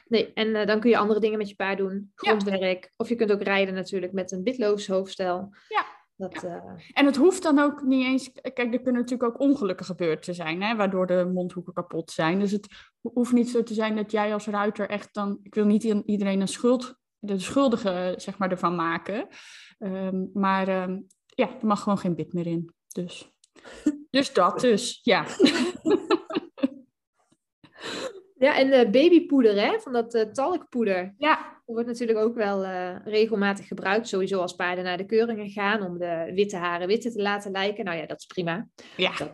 Nee, 0.08 0.34
en 0.34 0.48
uh, 0.48 0.66
dan 0.66 0.80
kun 0.80 0.90
je 0.90 0.98
andere 0.98 1.20
dingen 1.20 1.38
met 1.38 1.50
je 1.50 1.56
paard 1.56 1.78
doen. 1.78 2.12
Grondwerk. 2.16 2.84
Ja. 2.84 2.90
Of 2.98 3.10
je 3.10 3.16
kunt 3.16 3.32
ook 3.32 3.42
rijden 3.42 3.74
natuurlijk 3.74 4.12
met 4.14 4.32
een 4.32 4.44
bitloos 4.44 4.88
hoofdstel. 4.88 5.56
Ja. 5.68 5.86
Dat, 6.16 6.42
ja. 6.42 6.48
uh... 6.48 6.82
En 6.94 7.06
het 7.06 7.16
hoeft 7.16 7.44
dan 7.44 7.60
ook 7.60 7.84
niet 7.84 8.06
eens... 8.06 8.32
Kijk, 8.32 8.74
er 8.74 8.82
kunnen 8.82 9.02
natuurlijk 9.02 9.24
ook 9.24 9.40
ongelukken 9.40 9.86
gebeurd 9.86 10.24
te 10.24 10.34
zijn, 10.34 10.62
hè, 10.62 10.76
waardoor 10.76 11.08
de 11.08 11.32
mondhoeken 11.34 11.74
kapot 11.74 12.12
zijn. 12.12 12.40
Dus 12.40 12.52
het 12.52 12.68
hoeft 13.02 13.32
niet 13.32 13.50
zo 13.50 13.64
te 13.64 13.74
zijn 13.74 13.96
dat 13.96 14.12
jij 14.12 14.34
als 14.34 14.48
ruiter 14.48 14.90
echt 14.90 15.14
dan... 15.14 15.40
Ik 15.44 15.56
wil 15.56 15.66
niet 15.66 15.84
iedereen 15.84 16.42
een 16.42 16.48
schuld, 16.48 16.96
de 17.20 17.40
schuldige 17.40 18.14
zeg 18.18 18.38
maar, 18.38 18.52
ervan 18.52 18.76
maken. 18.76 19.28
Um, 19.80 20.30
maar 20.34 20.84
um, 20.84 21.08
ja, 21.26 21.50
er 21.60 21.68
mag 21.68 21.82
gewoon 21.82 21.98
geen 21.98 22.16
bit 22.16 22.34
meer 22.34 22.48
in. 22.48 22.74
Dus, 22.88 23.34
dus 24.10 24.34
dat 24.34 24.60
dus, 24.60 25.00
ja. 25.04 25.26
Ja, 28.44 28.56
en 28.56 28.68
uh, 28.68 28.92
babypoeder, 28.92 29.62
hè, 29.62 29.80
van 29.80 29.94
dat 29.94 30.16
uh, 30.16 30.22
talkpoeder. 30.22 31.14
Ja. 31.18 31.62
Wordt 31.74 31.88
natuurlijk 31.88 32.20
ook 32.20 32.36
wel 32.36 32.64
uh, 32.64 32.96
regelmatig 33.06 33.68
gebruikt. 33.68 34.08
Sowieso 34.08 34.40
als 34.40 34.54
paarden 34.56 34.84
naar 34.84 34.98
de 34.98 35.06
keuringen 35.06 35.50
gaan 35.50 35.82
om 35.82 35.98
de 35.98 36.32
witte 36.36 36.58
haren 36.58 36.88
witte 36.88 37.12
te 37.12 37.22
laten 37.22 37.52
lijken. 37.52 37.86
Nou 37.86 37.98
ja, 37.98 38.06
dat 38.06 38.20
is 38.20 38.26
prima. 38.26 38.68
Ja. 38.98 39.12
Dat, 39.18 39.32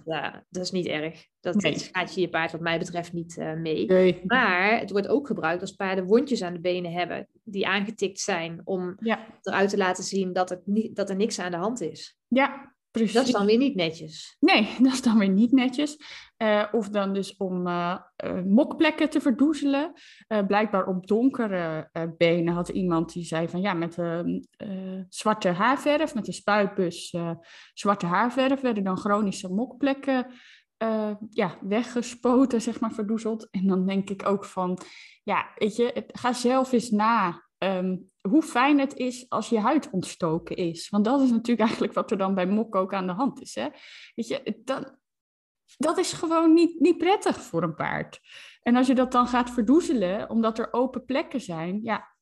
dat 0.49 0.63
is 0.63 0.71
niet 0.71 0.85
erg. 0.85 1.25
Dat 1.39 1.55
Nee. 1.55 1.77
gaat 1.91 2.15
je 2.15 2.21
je 2.21 2.29
paard 2.29 2.51
wat 2.51 2.61
mij 2.61 2.79
betreft 2.79 3.13
niet 3.13 3.37
mee. 3.57 3.85
Nee. 3.85 4.21
Maar 4.25 4.79
het 4.79 4.91
wordt 4.91 5.07
ook 5.07 5.27
gebruikt 5.27 5.61
als 5.61 5.71
paarden 5.71 6.05
wondjes 6.05 6.41
aan 6.41 6.53
de 6.53 6.59
benen 6.59 6.91
hebben 6.91 7.27
die 7.43 7.67
aangetikt 7.67 8.19
zijn. 8.19 8.61
Om 8.63 8.95
Ja. 8.99 9.25
eruit 9.41 9.69
te 9.69 9.77
laten 9.77 10.03
zien 10.03 10.33
dat, 10.33 10.49
het 10.49 10.61
niet, 10.65 10.95
dat 10.95 11.09
er 11.09 11.15
niks 11.15 11.39
aan 11.39 11.51
de 11.51 11.57
hand 11.57 11.81
is. 11.81 12.17
Ja, 12.27 12.75
precies. 12.91 13.13
Dat 13.13 13.25
is 13.25 13.31
dan 13.31 13.45
weer 13.45 13.57
niet 13.57 13.75
netjes. 13.75 14.37
Nee, 14.39 14.69
dat 14.81 14.93
is 14.93 15.01
dan 15.01 15.17
weer 15.17 15.29
niet 15.29 15.51
netjes. 15.51 15.97
Eh, 16.37 16.65
of 16.71 16.89
dan 16.89 17.13
dus 17.13 17.37
om 17.37 17.67
eh, 17.67 17.97
eh, 18.15 18.43
mokplekken 18.43 19.09
te 19.09 19.21
verdoezelen. 19.21 19.93
Eh, 20.27 20.45
blijkbaar 20.45 20.87
op 20.87 21.07
donkere 21.07 21.89
eh, 21.91 22.03
benen 22.17 22.53
had 22.53 22.69
iemand 22.69 23.13
die 23.13 23.23
zei 23.23 23.49
van 23.49 23.61
ja, 23.61 23.73
met 23.73 23.97
ehm, 23.97 24.39
eh, 24.57 25.01
zwarte 25.09 25.49
haarverf, 25.49 26.15
met 26.15 26.27
een 26.27 26.33
spuitbus 26.33 27.11
eh, 27.11 27.31
zwarte 27.73 28.05
haarverf, 28.05 28.61
werden 28.61 28.83
dan 28.83 28.97
chronische 28.97 29.49
mokplekken 29.49 30.27
eh, 30.77 31.11
ja, 31.29 31.57
weggespoten, 31.61 32.61
zeg 32.61 32.79
maar, 32.79 32.91
verdoezeld. 32.91 33.47
En 33.51 33.67
dan 33.67 33.85
denk 33.85 34.09
ik 34.09 34.25
ook 34.25 34.45
van, 34.45 34.79
ja, 35.23 35.51
weet 35.55 35.75
je, 35.75 36.03
ga 36.07 36.33
zelf 36.33 36.71
eens 36.71 36.89
na 36.89 37.43
ehm, 37.57 37.95
hoe 38.21 38.41
fijn 38.41 38.79
het 38.79 38.95
is 38.95 39.29
als 39.29 39.49
je 39.49 39.59
huid 39.59 39.89
ontstoken 39.89 40.55
is. 40.55 40.89
Want 40.89 41.05
dat 41.05 41.21
is 41.21 41.29
natuurlijk 41.29 41.59
eigenlijk 41.67 41.93
wat 41.93 42.11
er 42.11 42.17
dan 42.17 42.35
bij 42.35 42.47
mok 42.47 42.75
ook 42.75 42.93
aan 42.93 43.07
de 43.07 43.13
hand 43.13 43.41
is. 43.41 43.55
Hè? 43.55 43.67
Weet 44.15 44.27
je, 44.27 44.61
dat, 44.63 44.95
dat 45.77 45.97
is 45.97 46.13
gewoon 46.13 46.53
niet, 46.53 46.79
niet 46.79 46.97
prettig 46.97 47.41
voor 47.41 47.63
een 47.63 47.75
paard. 47.75 48.19
En 48.61 48.75
als 48.75 48.87
je 48.87 48.95
dat 48.95 49.11
dan 49.11 49.27
gaat 49.27 49.49
verdoezelen, 49.49 50.29
omdat 50.29 50.59
er 50.59 50.73
open 50.73 51.05
plekken 51.05 51.41
zijn, 51.41 51.79
ja, 51.83 52.15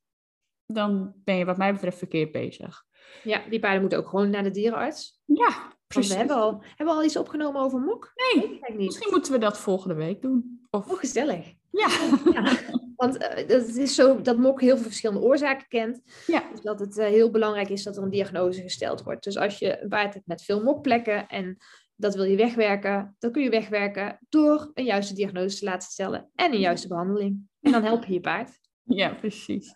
dan 0.66 1.14
ben 1.16 1.36
je 1.36 1.46
wat 1.46 1.58
mij 1.58 1.74
betreft 1.74 1.98
verkeerd 1.98 2.32
bezig. 2.32 2.86
Ja, 3.24 3.50
die 3.50 3.60
paarden 3.60 3.82
moeten 3.82 4.00
ook 4.00 4.08
gewoon 4.10 4.30
naar 4.30 4.44
de 4.44 4.52
dierenarts. 4.52 5.22
Ja, 5.26 5.58
Want 5.62 5.76
precies. 5.88 6.12
we 6.12 6.18
hebben 6.18 6.36
al, 6.36 6.64
hebben 6.68 6.86
we 6.86 7.02
al 7.02 7.04
iets 7.04 7.18
opgenomen 7.18 7.62
over 7.62 7.80
mok? 7.80 8.12
Nee, 8.36 8.50
niet. 8.50 8.78
misschien 8.78 9.12
moeten 9.12 9.32
we 9.32 9.38
dat 9.38 9.60
volgende 9.60 9.96
week 9.96 10.22
doen. 10.22 10.68
Of, 10.70 10.92
Oh, 10.92 10.98
gezellig. 11.00 11.54
Ja, 11.72 11.90
Ja, 12.34 12.58
want 12.96 13.18
eh, 13.18 13.48
het 13.48 13.78
is 13.78 13.96
zo 13.96 14.22
dat 14.22 14.38
mok 14.38 14.62
heel 14.62 14.76
veel 14.76 14.86
verschillende 14.86 15.22
oorzaken 15.22 15.68
kent. 15.68 16.02
ja, 16.28 16.44
Dus 16.52 16.62
dat 16.62 16.80
het 16.80 16.98
eh, 16.98 17.08
heel 17.08 17.32
belangrijk 17.32 17.70
is 17.70 17.84
dat 17.84 17.98
er 17.98 18.04
een 18.04 18.10
diagnose 18.10 18.62
gesteld 18.62 19.04
wordt. 19.04 19.24
Dus 19.24 19.38
als 19.38 19.60
je 19.60 19.82
een 19.82 19.90
paard 19.90 20.14
hebt 20.14 20.28
met 20.28 20.44
veel 20.44 20.64
mokplekken 20.64 21.28
en 21.28 21.58
dat 21.96 22.16
wil 22.16 22.24
je 22.24 22.38
wegwerken, 22.38 23.16
dan 23.20 23.32
kun 23.32 23.44
je 23.44 23.50
wegwerken 23.50 24.20
door 24.30 24.72
een 24.74 24.84
juiste 24.84 25.14
diagnose 25.14 25.58
te 25.58 25.66
laten 25.66 25.90
stellen 25.90 26.30
en 26.36 26.54
een 26.54 26.60
juiste 26.60 26.88
behandeling. 26.88 27.50
En 27.62 27.72
dan 27.72 27.84
help 27.84 28.06
je 28.06 28.14
je 28.14 28.20
paard. 28.20 28.60
ja, 28.84 29.14
precies. 29.14 29.76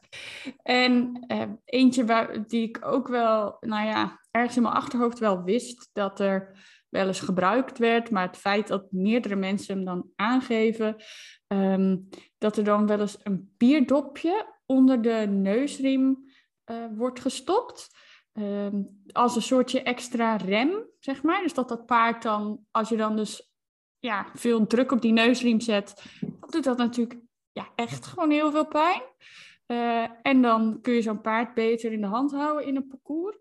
En 0.61 1.23
eh, 1.27 1.49
eentje 1.65 2.05
waar, 2.05 2.47
die 2.47 2.67
ik 2.67 2.85
ook 2.85 3.07
wel, 3.07 3.57
nou 3.59 3.87
ja, 3.87 4.19
ergens 4.31 4.55
in 4.55 4.61
mijn 4.61 4.73
achterhoofd 4.75 5.19
wel 5.19 5.43
wist 5.43 5.89
dat 5.93 6.19
er 6.19 6.59
wel 6.91 7.07
eens 7.07 7.19
gebruikt 7.19 7.77
werd, 7.77 8.09
maar 8.09 8.27
het 8.27 8.37
feit 8.37 8.67
dat 8.67 8.91
meerdere 8.91 9.35
mensen 9.35 9.75
hem 9.75 9.85
dan 9.85 10.09
aangeven, 10.15 10.95
ehm, 11.47 11.97
dat 12.37 12.57
er 12.57 12.63
dan 12.63 12.87
wel 12.87 12.99
eens 12.99 13.17
een 13.23 13.53
bierdopje 13.57 14.55
onder 14.65 15.01
de 15.01 15.25
neusriem 15.29 16.29
eh, 16.63 16.85
wordt 16.91 17.19
gestopt. 17.19 17.89
Ehm, 18.33 18.81
als 19.11 19.35
een 19.35 19.41
soortje 19.41 19.83
extra 19.83 20.35
rem, 20.35 20.85
zeg 20.99 21.23
maar. 21.23 21.41
Dus 21.41 21.53
dat 21.53 21.69
dat 21.69 21.85
paard 21.85 22.23
dan, 22.23 22.65
als 22.71 22.89
je 22.89 22.97
dan 22.97 23.15
dus 23.15 23.51
ja, 23.99 24.27
veel 24.33 24.67
druk 24.67 24.91
op 24.91 25.01
die 25.01 25.11
neusriem 25.11 25.59
zet, 25.59 26.03
dan 26.19 26.49
doet 26.49 26.63
dat 26.63 26.77
natuurlijk 26.77 27.19
ja, 27.51 27.67
echt 27.75 28.05
gewoon 28.05 28.31
heel 28.31 28.51
veel 28.51 28.67
pijn. 28.67 29.01
Eh, 29.65 30.07
en 30.21 30.41
dan 30.41 30.81
kun 30.81 30.93
je 30.93 31.01
zo'n 31.01 31.21
paard 31.21 31.53
beter 31.53 31.91
in 31.91 32.01
de 32.01 32.07
hand 32.07 32.31
houden 32.31 32.65
in 32.65 32.75
een 32.75 32.87
parcours. 32.87 33.37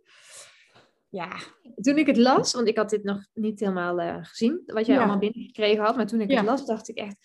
Ja, 1.10 1.36
Toen 1.80 1.98
ik 1.98 2.06
het 2.06 2.16
las, 2.16 2.52
want 2.52 2.68
ik 2.68 2.76
had 2.76 2.90
dit 2.90 3.02
nog 3.04 3.26
niet 3.34 3.60
helemaal 3.60 4.00
eh, 4.00 4.16
gezien, 4.20 4.62
wat 4.66 4.86
jij 4.86 4.94
Ja. 4.94 5.00
allemaal 5.00 5.18
binnengekregen 5.20 5.84
had, 5.84 5.96
maar 5.96 6.06
toen 6.06 6.20
ik 6.20 6.30
Ja. 6.30 6.36
het 6.36 6.46
las, 6.46 6.66
dacht 6.66 6.88
ik 6.88 6.96
echt, 6.96 7.16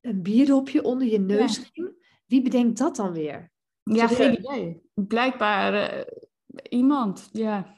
een 0.00 0.22
bierdopje 0.22 0.82
onder 0.84 1.06
je 1.08 1.18
neusriem? 1.18 1.96
Wie 2.26 2.42
bedenkt 2.42 2.78
dat 2.78 2.96
dan 2.96 3.12
weer? 3.12 3.50
ja 3.82 4.06
geen 4.08 4.38
idee. 4.38 4.82
Blijkbaar 4.94 5.74
eh, 5.74 6.06
iemand, 6.68 7.28
ja. 7.32 7.76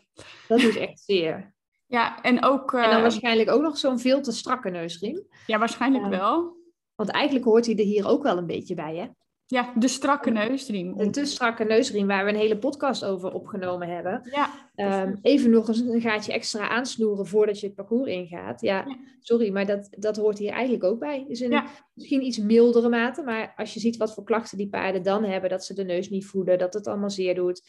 Dat 0.49 0.59
is 0.63 0.77
echt 0.77 1.01
zeer. 1.01 1.55
Ja, 1.87 2.23
en 2.23 2.45
ook... 2.45 2.73
En 2.73 2.83
dan 2.83 2.91
eh, 2.93 3.01
waarschijnlijk 3.01 3.51
ook 3.51 3.63
nog 3.63 3.79
zo'n 3.79 3.99
veel 3.99 4.21
te 4.21 4.33
strakke 4.33 4.71
neusriem. 4.71 5.27
ja, 5.47 5.59
waarschijnlijk 5.59 6.07
wel. 6.07 6.57
Want 6.95 7.11
eigenlijk 7.11 7.45
hoort 7.45 7.67
hij 7.67 7.77
er 7.77 7.85
hier 7.85 8.07
ook 8.09 8.23
wel 8.23 8.39
een 8.39 8.47
beetje 8.47 8.75
bij, 8.75 8.97
hè? 8.97 9.07
Ja, 9.53 9.73
de 9.77 9.89
strakke 9.89 10.31
neusriem. 10.31 10.95
Een 11.01 11.11
te 11.11 11.25
strakke 11.25 11.65
neusriem 11.65 12.07
waar 12.07 12.25
we 12.25 12.31
een 12.31 12.37
hele 12.37 12.59
podcast 12.59 13.05
over 13.05 13.33
opgenomen 13.33 13.89
hebben. 13.89 14.21
Ja, 14.31 14.51
Ehm, 14.75 15.15
even 15.23 15.51
nog 15.51 15.69
eens 15.69 15.79
een 15.81 16.01
gaatje 16.01 16.33
extra 16.33 16.69
aansnoeren 16.69 17.27
voordat 17.27 17.61
je 17.61 17.67
het 17.67 17.75
parcours 17.75 18.11
ingaat. 18.11 18.61
Ja, 18.61 18.85
Ja. 18.87 18.97
sorry, 19.21 19.53
maar 19.53 19.67
dat, 19.67 19.89
dat 19.99 20.17
hoort 20.17 20.39
hier 20.39 20.51
eigenlijk 20.53 20.85
ook 20.85 20.99
bij. 20.99 21.25
Dus 21.29 21.41
in 21.41 21.51
Ja. 21.51 21.67
misschien 21.95 22.23
iets 22.25 22.39
mildere 22.39 22.89
mate, 22.89 23.23
maar 23.23 23.53
als 23.57 23.75
je 23.75 23.81
ziet 23.81 23.97
wat 23.97 24.15
voor 24.15 24.25
klachten 24.25 24.59
die 24.59 24.69
paarden 24.69 25.03
dan 25.03 25.25
hebben, 25.25 25.51
dat 25.51 25.65
ze 25.65 25.75
de 25.75 25.85
neus 25.85 26.09
niet 26.11 26.27
voelen, 26.27 26.59
dat 26.59 26.75
het 26.75 26.87
allemaal 26.87 27.11
zeer 27.11 27.35
doet, 27.35 27.69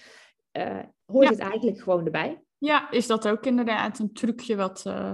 eh, 0.51 0.79
hoort 1.05 1.29
het 1.29 1.39
eigenlijk 1.39 1.81
gewoon 1.81 2.05
erbij. 2.05 2.43
Ja, 2.57 2.91
is 2.91 3.07
dat 3.07 3.27
ook 3.27 3.45
inderdaad 3.45 3.99
een 3.99 4.13
trucje 4.13 4.55
wat 4.55 4.83
eh, 4.85 5.11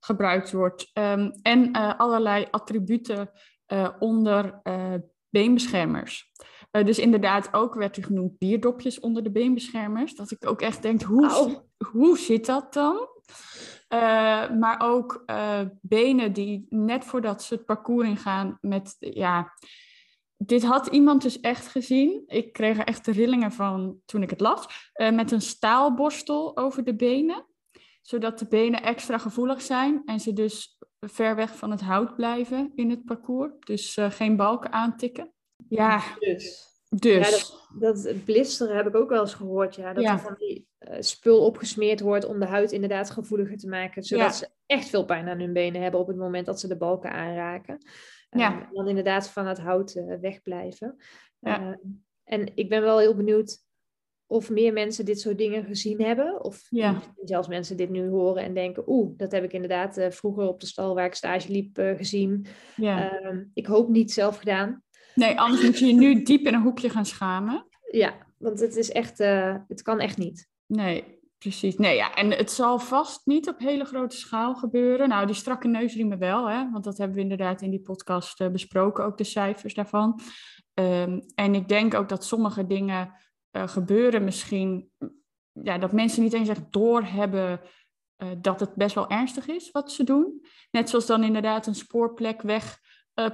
gebruikt 0.00 0.52
wordt. 0.52 0.90
Ehm, 0.92 1.30
en 1.42 1.72
eh, 1.72 1.98
allerlei 1.98 2.46
attributen 2.50 3.30
onder 3.98 4.60
beenbeschermers. 5.36 6.30
Eh, 6.70 6.84
dus 6.84 6.98
inderdaad, 6.98 7.52
ook 7.52 7.74
werd 7.74 7.96
er 7.96 8.04
genoemd 8.04 8.38
bierdopjes 8.38 9.00
onder 9.00 9.22
de 9.22 9.30
beenbeschermers. 9.30 10.14
Dat 10.14 10.30
ik 10.30 10.46
ook 10.46 10.60
echt 10.60 10.82
denk, 10.82 11.02
hoe, 11.02 11.62
hoe 11.92 12.18
zit 12.18 12.46
dat 12.46 12.72
dan? 12.72 13.08
Eh, 13.88 14.50
maar 14.50 14.80
ook 14.82 15.22
eh, 15.26 15.60
benen 15.80 16.32
die 16.32 16.66
net 16.68 17.04
voordat 17.04 17.42
ze 17.42 17.54
het 17.54 17.64
parcours 17.64 18.08
ingaan 18.08 18.58
met, 18.60 18.96
ja... 18.98 19.52
Dit 20.38 20.64
had 20.64 20.86
iemand 20.86 21.22
dus 21.22 21.40
echt 21.40 21.66
gezien. 21.66 22.22
Ik 22.26 22.52
kreeg 22.52 22.78
er 22.78 22.84
echt 22.84 23.04
de 23.04 23.12
rillingen 23.12 23.52
van 23.52 24.00
toen 24.04 24.22
ik 24.22 24.30
het 24.30 24.40
las. 24.40 24.92
Met 25.12 25.32
een 25.32 25.40
staalborstel 25.40 26.56
over 26.56 26.84
de 26.84 26.96
benen. 26.96 27.46
Zodat 28.02 28.38
de 28.38 28.46
benen 28.46 28.82
extra 28.82 29.18
gevoelig 29.18 29.62
zijn. 29.62 30.02
En 30.04 30.20
ze 30.20 30.32
dus 30.32 30.78
ver 31.10 31.36
weg 31.36 31.56
van 31.56 31.70
het 31.70 31.80
hout 31.80 32.16
blijven 32.16 32.72
in 32.74 32.90
het 32.90 33.04
parcours. 33.04 33.52
Dus 33.60 33.96
eh, 33.96 34.10
geen 34.10 34.36
balken 34.36 34.72
aantikken. 34.72 35.32
Ja, 35.68 36.02
Dus. 36.18 36.66
dus. 36.88 37.48
Ja, 37.48 37.78
Dat 37.78 38.02
het 38.02 38.24
blisteren 38.24 38.76
heb 38.76 38.86
ik 38.86 38.94
ook 38.96 39.08
wel 39.08 39.20
eens 39.20 39.34
gehoord, 39.34 39.74
ja. 39.74 39.92
Dat 39.92 40.02
Ja. 40.02 40.12
er 40.12 40.18
van 40.18 40.34
die 40.38 40.66
eh, 40.78 40.96
spul 41.00 41.44
opgesmeerd 41.44 42.00
wordt 42.00 42.24
om 42.24 42.38
de 42.40 42.46
huid 42.46 42.72
inderdaad 42.72 43.10
gevoeliger 43.10 43.56
te 43.56 43.68
maken. 43.68 44.02
Zodat 44.02 44.26
Ja. 44.26 44.32
ze 44.32 44.48
echt 44.66 44.88
veel 44.88 45.04
pijn 45.04 45.28
aan 45.28 45.40
hun 45.40 45.52
benen 45.52 45.82
hebben 45.82 46.00
op 46.00 46.06
het 46.06 46.16
moment 46.16 46.46
dat 46.46 46.60
ze 46.60 46.68
de 46.68 46.76
balken 46.76 47.12
aanraken. 47.12 47.78
Ja. 48.30 48.60
En 48.60 48.68
dan 48.72 48.88
inderdaad 48.88 49.28
van 49.28 49.46
het 49.46 49.58
hout 49.58 49.94
eh, 49.94 50.14
wegblijven. 50.20 50.96
Ja. 51.38 51.60
Ehm, 51.60 51.74
en 52.24 52.56
ik 52.56 52.68
ben 52.68 52.82
wel 52.82 52.98
heel 52.98 53.16
benieuwd 53.16 53.64
of 54.26 54.50
meer 54.50 54.72
mensen 54.72 55.04
dit 55.04 55.20
soort 55.20 55.38
dingen 55.38 55.64
gezien 55.64 56.02
hebben. 56.02 56.44
Of 56.44 56.66
Ja. 56.70 57.02
zelfs 57.24 57.48
mensen 57.48 57.76
dit 57.76 57.90
nu 57.90 58.08
horen 58.08 58.42
en 58.42 58.54
denken... 58.54 58.82
oeh, 58.86 59.10
dat 59.16 59.32
heb 59.32 59.44
ik 59.44 59.52
inderdaad 59.52 59.96
eh, 59.96 60.10
vroeger 60.10 60.48
op 60.48 60.60
de 60.60 60.66
stal 60.66 60.94
waar 60.94 61.06
ik 61.06 61.14
stage 61.14 61.50
liep 61.52 61.78
eh, 61.78 61.96
gezien. 61.96 62.46
ja. 62.76 63.10
Ehm, 63.20 63.44
ik 63.54 63.66
hoop 63.66 63.88
niet 63.88 64.12
zelf 64.12 64.36
gedaan. 64.38 64.82
Nee, 65.14 65.40
anders 65.40 65.62
moet 65.62 65.78
je 65.78 65.86
je 65.86 65.92
nu 65.92 66.22
diep 66.22 66.46
in 66.46 66.54
een 66.54 66.62
hoekje 66.62 66.90
gaan 66.90 67.06
schamen. 67.06 67.66
Ja, 67.90 68.14
want 68.38 68.60
het 68.60 68.76
is 68.76 68.90
echt... 68.90 69.20
eh, 69.20 69.56
het 69.68 69.82
kan 69.82 70.00
echt 70.00 70.18
niet. 70.18 70.48
Nee, 70.66 71.04
precies. 71.38 71.76
Nee, 71.76 71.96
ja, 71.96 72.14
en 72.14 72.30
het 72.30 72.50
zal 72.50 72.78
vast 72.78 73.26
niet 73.26 73.48
op 73.48 73.58
hele 73.58 73.84
grote 73.84 74.16
schaal 74.16 74.54
gebeuren. 74.54 75.08
Nou, 75.08 75.26
die 75.26 75.34
strakke 75.34 75.68
neusriemen 75.68 76.18
wel, 76.18 76.48
hè, 76.50 76.70
want 76.70 76.84
dat 76.84 76.98
hebben 76.98 77.16
we 77.16 77.22
inderdaad 77.22 77.62
in 77.62 77.70
die 77.70 77.80
podcast 77.80 78.52
besproken, 78.52 79.04
ook 79.04 79.18
de 79.18 79.24
cijfers 79.24 79.74
daarvan. 79.74 80.20
Ehm, 80.74 81.20
en 81.34 81.54
ik 81.54 81.68
denk 81.68 81.94
ook 81.94 82.08
dat 82.08 82.24
sommige 82.24 82.66
dingen 82.66 83.12
eh, 83.56 83.68
gebeuren 83.68 84.24
misschien, 84.24 84.90
ja, 85.52 85.78
dat 85.78 85.92
mensen 85.92 86.22
niet 86.22 86.32
eens 86.32 86.48
echt 86.48 86.72
doorhebben 86.72 87.60
dat 88.40 88.60
het 88.60 88.74
best 88.74 88.94
wel 88.94 89.08
ernstig 89.08 89.48
is 89.48 89.70
wat 89.70 89.92
ze 89.92 90.04
doen. 90.04 90.46
Net 90.70 90.88
zoals 90.88 91.06
dan 91.06 91.24
inderdaad 91.24 91.66
een 91.66 91.74
spoorplek 91.74 92.42
weg 92.42 92.80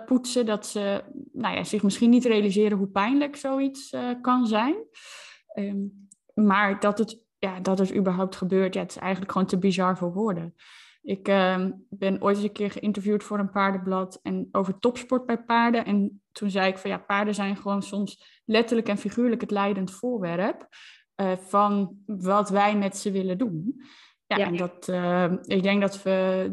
poetsen, 0.06 0.46
dat 0.46 0.66
ze 0.66 1.04
nou 1.32 1.56
ja, 1.56 1.64
zich 1.64 1.82
misschien 1.82 2.10
niet 2.10 2.24
realiseren 2.24 2.78
hoe 2.78 2.88
pijnlijk 2.88 3.36
zoiets 3.36 3.96
kan 4.20 4.46
zijn. 4.46 4.74
Ehm, 5.46 5.86
maar 6.34 6.80
dat 6.80 6.98
het, 6.98 7.24
ja, 7.38 7.60
dat 7.60 7.78
het 7.78 7.94
überhaupt 7.94 8.36
gebeurt, 8.36 8.74
ja, 8.74 8.80
het 8.80 8.90
is 8.90 8.96
eigenlijk 8.96 9.32
gewoon 9.32 9.46
te 9.46 9.58
bizar 9.58 9.96
voor 9.98 10.12
woorden. 10.12 10.54
Ik 11.02 11.28
uh, 11.28 11.66
ben 11.88 12.22
ooit 12.22 12.36
eens 12.36 12.44
een 12.44 12.52
keer 12.52 12.70
geïnterviewd 12.70 13.24
voor 13.24 13.38
een 13.38 13.50
paardenblad 13.50 14.18
en 14.22 14.48
over 14.52 14.78
topsport 14.78 15.26
bij 15.26 15.42
paarden. 15.42 15.84
En 15.84 16.22
toen 16.32 16.50
zei 16.50 16.68
ik 16.68 16.78
van 16.78 16.90
ja, 16.90 16.98
paarden 16.98 17.34
zijn 17.34 17.56
gewoon 17.56 17.82
soms 17.82 18.40
letterlijk 18.44 18.88
en 18.88 18.98
figuurlijk 18.98 19.40
het 19.40 19.50
leidend 19.50 19.90
voorwerp 19.90 20.68
uh, 21.16 21.32
van 21.36 21.96
wat 22.06 22.50
wij 22.50 22.76
met 22.76 22.96
ze 22.96 23.10
willen 23.10 23.38
doen. 23.38 23.82
Ja, 24.26 24.36
en 24.36 24.56
dat, 24.56 24.88
uh, 24.88 25.32
ik 25.42 25.62
denk 25.62 25.80
dat, 25.80 26.02
we, 26.02 26.52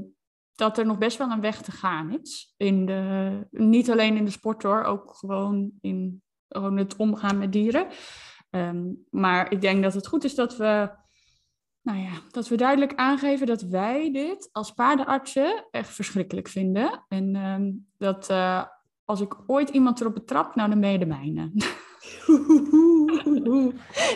dat 0.56 0.78
er 0.78 0.86
nog 0.86 0.98
best 0.98 1.18
wel 1.18 1.32
een 1.32 1.42
weg 1.42 1.62
te 1.62 1.72
gaan 1.72 2.20
is. 2.22 2.54
In 2.58 2.86
de, 2.86 3.32
niet 3.52 3.92
alleen 3.92 4.18
in 4.18 4.26
de 4.26 4.32
sport 4.32 4.64
hoor, 4.64 4.84
ook 4.84 5.16
gewoon 5.16 5.72
in 5.82 6.22
gewoon 6.48 6.78
het 6.78 6.96
omgaan 6.96 7.38
met 7.38 7.52
dieren. 7.52 7.88
Um, 8.50 9.06
maar 9.10 9.52
ik 9.52 9.62
denk 9.62 9.84
dat 9.84 9.94
het 9.94 10.08
goed 10.08 10.24
is 10.24 10.36
dat 10.36 10.58
we 10.58 10.90
nou 11.82 11.98
ja, 11.98 12.12
dat 12.32 12.48
we 12.48 12.56
duidelijk 12.56 12.96
aangeven 12.96 13.48
dat 13.48 13.62
wij 13.62 14.12
dit 14.12 14.50
als 14.52 14.72
paardenartsen 14.72 15.68
echt 15.72 15.90
verschrikkelijk 15.90 16.48
vinden. 16.48 17.06
En 17.08 17.36
uh, 17.36 17.56
dat 17.98 18.30
uh, 18.30 18.64
als 19.06 19.22
ik 19.22 19.36
ooit 19.48 19.70
iemand 19.70 20.02
erop 20.02 20.14
betrap, 20.14 20.56
nou 20.56 20.70
dan 20.70 20.80
ben 20.80 20.92
je 20.92 21.00
de 21.00 21.06
mijne. 21.06 21.52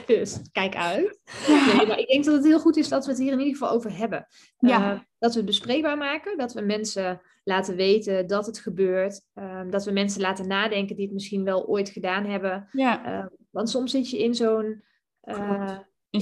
dus 0.06 0.42
kijk 0.52 0.76
uit. 0.76 1.22
Nee, 1.48 1.88
maar 1.88 2.00
ik 2.00 2.08
denk 2.08 2.26
dat 2.26 2.34
het 2.34 2.46
heel 2.46 2.60
goed 2.60 2.78
is 2.78 2.90
dat 2.90 3.06
we 3.06 3.12
het 3.12 3.20
hier 3.20 3.32
in 3.32 3.40
ieder 3.40 3.54
geval 3.54 3.76
over 3.76 3.98
hebben. 3.98 4.28
Ja. 4.58 4.94
Uh, 4.94 5.00
dat 5.20 5.32
we 5.32 5.38
het 5.38 5.46
bespreekbaar 5.46 5.98
maken, 5.98 6.38
dat 6.38 6.54
we 6.54 6.62
mensen 6.62 7.22
laten 7.44 7.76
weten 7.76 8.28
dat 8.28 8.46
het 8.46 8.60
gebeurt. 8.60 9.22
Ehm, 9.34 9.70
dat 9.70 9.86
we 9.86 9.92
mensen 9.92 10.22
laten 10.22 10.48
nadenken 10.48 10.96
die 10.96 11.06
het 11.06 11.14
misschien 11.14 11.44
wel 11.44 11.68
ooit 11.68 11.90
gedaan 11.90 12.26
hebben. 12.26 12.68
Ja. 12.72 13.06
Ehm, 13.06 13.28
want 13.50 13.70
soms 13.70 13.92
zit 13.92 14.10
je 14.10 14.24
in 14.24 14.36
zo'n 14.36 14.84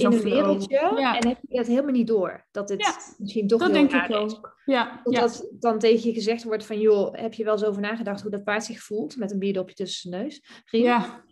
in, 0.00 0.12
een 0.12 0.22
wereldje 0.22 0.78
en 0.78 1.28
heb 1.28 1.38
je 1.48 1.56
dat 1.56 1.66
helemaal 1.66 1.90
niet 1.90 2.06
door. 2.06 2.46
Dat 2.50 2.68
het 2.68 3.14
misschien 3.18 3.46
toch 3.46 3.60
dat 3.60 3.72
denk 3.72 3.92
ik 3.92 4.10
ook. 4.10 4.60
Ja. 4.64 5.00
Dat 5.04 5.48
dan 5.58 5.78
tegen 5.78 6.08
je 6.08 6.14
gezegd 6.14 6.44
wordt 6.44 6.66
van, 6.66 6.80
joh, 6.80 7.14
heb 7.14 7.34
je 7.34 7.44
wel 7.44 7.52
eens 7.52 7.64
over 7.64 7.80
nagedacht 7.80 8.22
hoe 8.22 8.30
dat 8.30 8.44
paard 8.44 8.64
zich 8.64 8.82
voelt 8.82 9.16
met 9.16 9.32
een 9.32 9.38
bierdopje 9.38 9.74
tussen 9.74 10.10
zijn 10.10 10.22
neus? 10.22 10.42
Ja. 10.64 11.24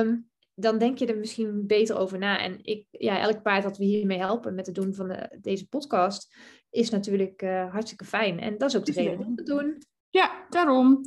Um, 0.00 0.28
dan 0.54 0.78
denk 0.78 0.98
je 0.98 1.06
er 1.06 1.18
misschien 1.18 1.66
beter 1.66 1.96
over 1.98 2.18
na. 2.18 2.38
En 2.38 2.58
ik, 2.62 2.86
ja, 2.90 3.20
elk 3.20 3.42
paard 3.42 3.62
dat 3.62 3.78
we 3.78 3.84
hiermee 3.84 4.18
helpen 4.18 4.54
met 4.54 4.66
het 4.66 4.74
doen 4.74 4.94
van 4.94 5.08
de, 5.08 5.38
deze 5.40 5.68
podcast, 5.68 6.36
is 6.70 6.90
natuurlijk 6.90 7.42
uh, 7.42 7.72
hartstikke 7.72 8.04
fijn. 8.04 8.40
En 8.40 8.58
dat 8.58 8.68
is 8.68 8.76
ook 8.76 8.84
de 8.84 8.92
reden 8.92 9.26
om 9.26 9.36
te 9.36 9.42
doen. 9.42 9.82
Ja, 10.10 10.46
daarom. 10.48 11.00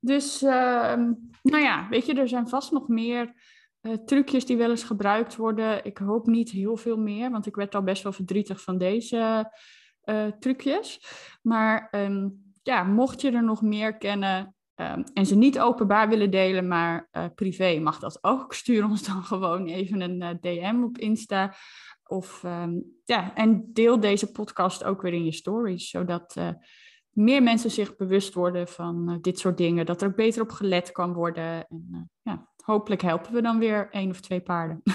Dus, 0.00 0.42
uh, 0.42 0.50
nou 1.42 1.62
ja, 1.62 1.86
weet 1.90 2.06
je, 2.06 2.14
er 2.14 2.28
zijn 2.28 2.48
vast 2.48 2.72
nog 2.72 2.88
meer 2.88 3.32
uh, 3.86 3.92
trucjes 3.92 4.46
die 4.46 4.56
wel 4.56 4.70
eens 4.70 4.84
gebruikt 4.84 5.36
worden. 5.36 5.84
Ik 5.84 5.98
hoop 5.98 6.26
niet 6.26 6.50
heel 6.50 6.76
veel 6.76 6.96
meer, 6.96 7.30
want 7.30 7.46
ik 7.46 7.54
werd 7.54 7.74
al 7.74 7.82
best 7.82 8.02
wel 8.02 8.12
verdrietig 8.12 8.60
van 8.60 8.78
deze 8.78 9.52
uh, 10.04 10.26
trucjes. 10.26 11.00
Maar 11.42 11.88
um, 11.90 12.44
ja, 12.62 12.82
mocht 12.82 13.20
je 13.20 13.30
er 13.30 13.44
nog 13.44 13.62
meer 13.62 13.96
kennen 13.98 14.54
um, 14.74 15.04
en 15.14 15.26
ze 15.26 15.36
niet 15.36 15.60
openbaar 15.60 16.08
willen 16.08 16.30
delen, 16.30 16.68
maar 16.68 17.08
uh, 17.12 17.24
privé, 17.34 17.78
mag 17.78 17.98
dat 17.98 18.18
ook. 18.24 18.54
Stuur 18.60 18.84
ons 18.84 19.02
dan 19.06 19.22
gewoon 19.22 19.66
even 19.66 20.00
een 20.00 20.38
DM 20.40 20.82
op 20.82 20.98
Insta. 20.98 21.54
Of 22.04 22.42
um, 22.42 22.84
ja, 23.04 23.34
en 23.34 23.70
deel 23.72 24.00
deze 24.00 24.30
podcast 24.30 24.84
ook 24.84 25.02
weer 25.02 25.12
in 25.12 25.24
je 25.24 25.32
stories, 25.32 25.88
zodat 25.88 26.36
meer 27.16 27.42
mensen 27.42 27.70
zich 27.70 27.96
bewust 27.96 28.34
worden 28.34 28.68
van 28.68 29.18
dit 29.20 29.38
soort 29.38 29.56
dingen. 29.56 29.86
Dat 29.86 30.02
er 30.02 30.14
beter 30.14 30.42
op 30.42 30.50
gelet 30.50 30.92
kan 30.92 31.12
worden. 31.12 31.66
En, 31.68 32.10
ja, 32.22 32.48
hopelijk 32.64 33.02
helpen 33.02 33.32
we 33.32 33.42
dan 33.42 33.58
weer 33.58 33.88
één 33.90 34.10
of 34.10 34.20
twee 34.20 34.40
paarden. 34.40 34.82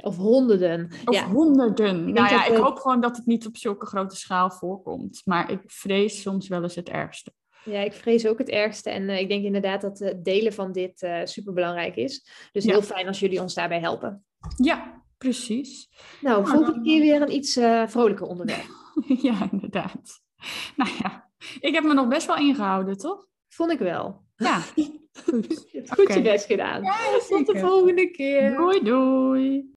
Of 0.00 0.16
honderden. 0.16 0.90
Of 1.04 1.14
ja. 1.14 1.26
honderden. 1.28 2.12
nou 2.12 2.28
ja, 2.28 2.46
ik 2.46 2.56
hoop 2.56 2.78
gewoon 2.78 3.00
dat 3.00 3.16
het 3.16 3.26
niet 3.26 3.46
op 3.46 3.56
zulke 3.56 3.86
grote 3.86 4.16
schaal 4.16 4.50
voorkomt. 4.50 5.22
Maar 5.24 5.50
ik 5.50 5.60
vrees 5.66 6.22
soms 6.22 6.48
wel 6.48 6.62
eens 6.62 6.74
het 6.74 6.88
ergste. 6.88 7.32
Ja, 7.64 7.80
ik 7.80 7.92
vrees 7.92 8.26
ook 8.26 8.38
het 8.38 8.48
ergste. 8.48 8.90
En 8.90 9.02
uh, 9.02 9.20
ik 9.20 9.28
denk 9.28 9.44
inderdaad 9.44 9.80
dat 9.80 9.98
het 9.98 10.24
delen 10.24 10.52
van 10.52 10.72
dit 10.72 11.02
uh, 11.02 11.20
superbelangrijk 11.24 11.96
is. 11.96 12.26
Dus 12.52 12.64
heel 12.64 12.82
fijn 12.82 13.06
als 13.06 13.20
jullie 13.20 13.40
ons 13.40 13.54
daarbij 13.54 13.80
helpen. 13.80 14.24
Ja, 14.56 15.02
precies. 15.18 15.88
Nou, 16.20 16.42
nou 16.42 16.56
volgende 16.56 16.82
keer 16.82 17.00
weer 17.00 17.22
een 17.22 17.34
iets 17.34 17.56
uh, 17.56 17.86
vrolijker 17.86 18.26
onderwerp. 18.26 18.66
ja, 19.28 19.48
inderdaad. 19.52 20.24
Nou 20.76 20.90
ja, 21.02 21.30
ik 21.60 21.74
heb 21.74 21.84
me 21.84 21.94
nog 21.94 22.08
best 22.08 22.26
wel 22.26 22.36
ingehouden, 22.36 22.98
toch? 22.98 23.26
Vond 23.48 23.72
ik 23.72 23.78
wel. 23.78 24.24
Ja, 24.36 24.58
goed. 24.58 25.04
Goed 25.96 26.14
je 26.14 26.22
best 26.22 26.46
gedaan. 26.46 26.82
Ja, 26.82 26.96
Tot 27.28 27.46
de 27.46 27.58
volgende 27.58 28.10
keer. 28.10 28.56
Doei, 28.56 28.84
doei. 28.84 29.74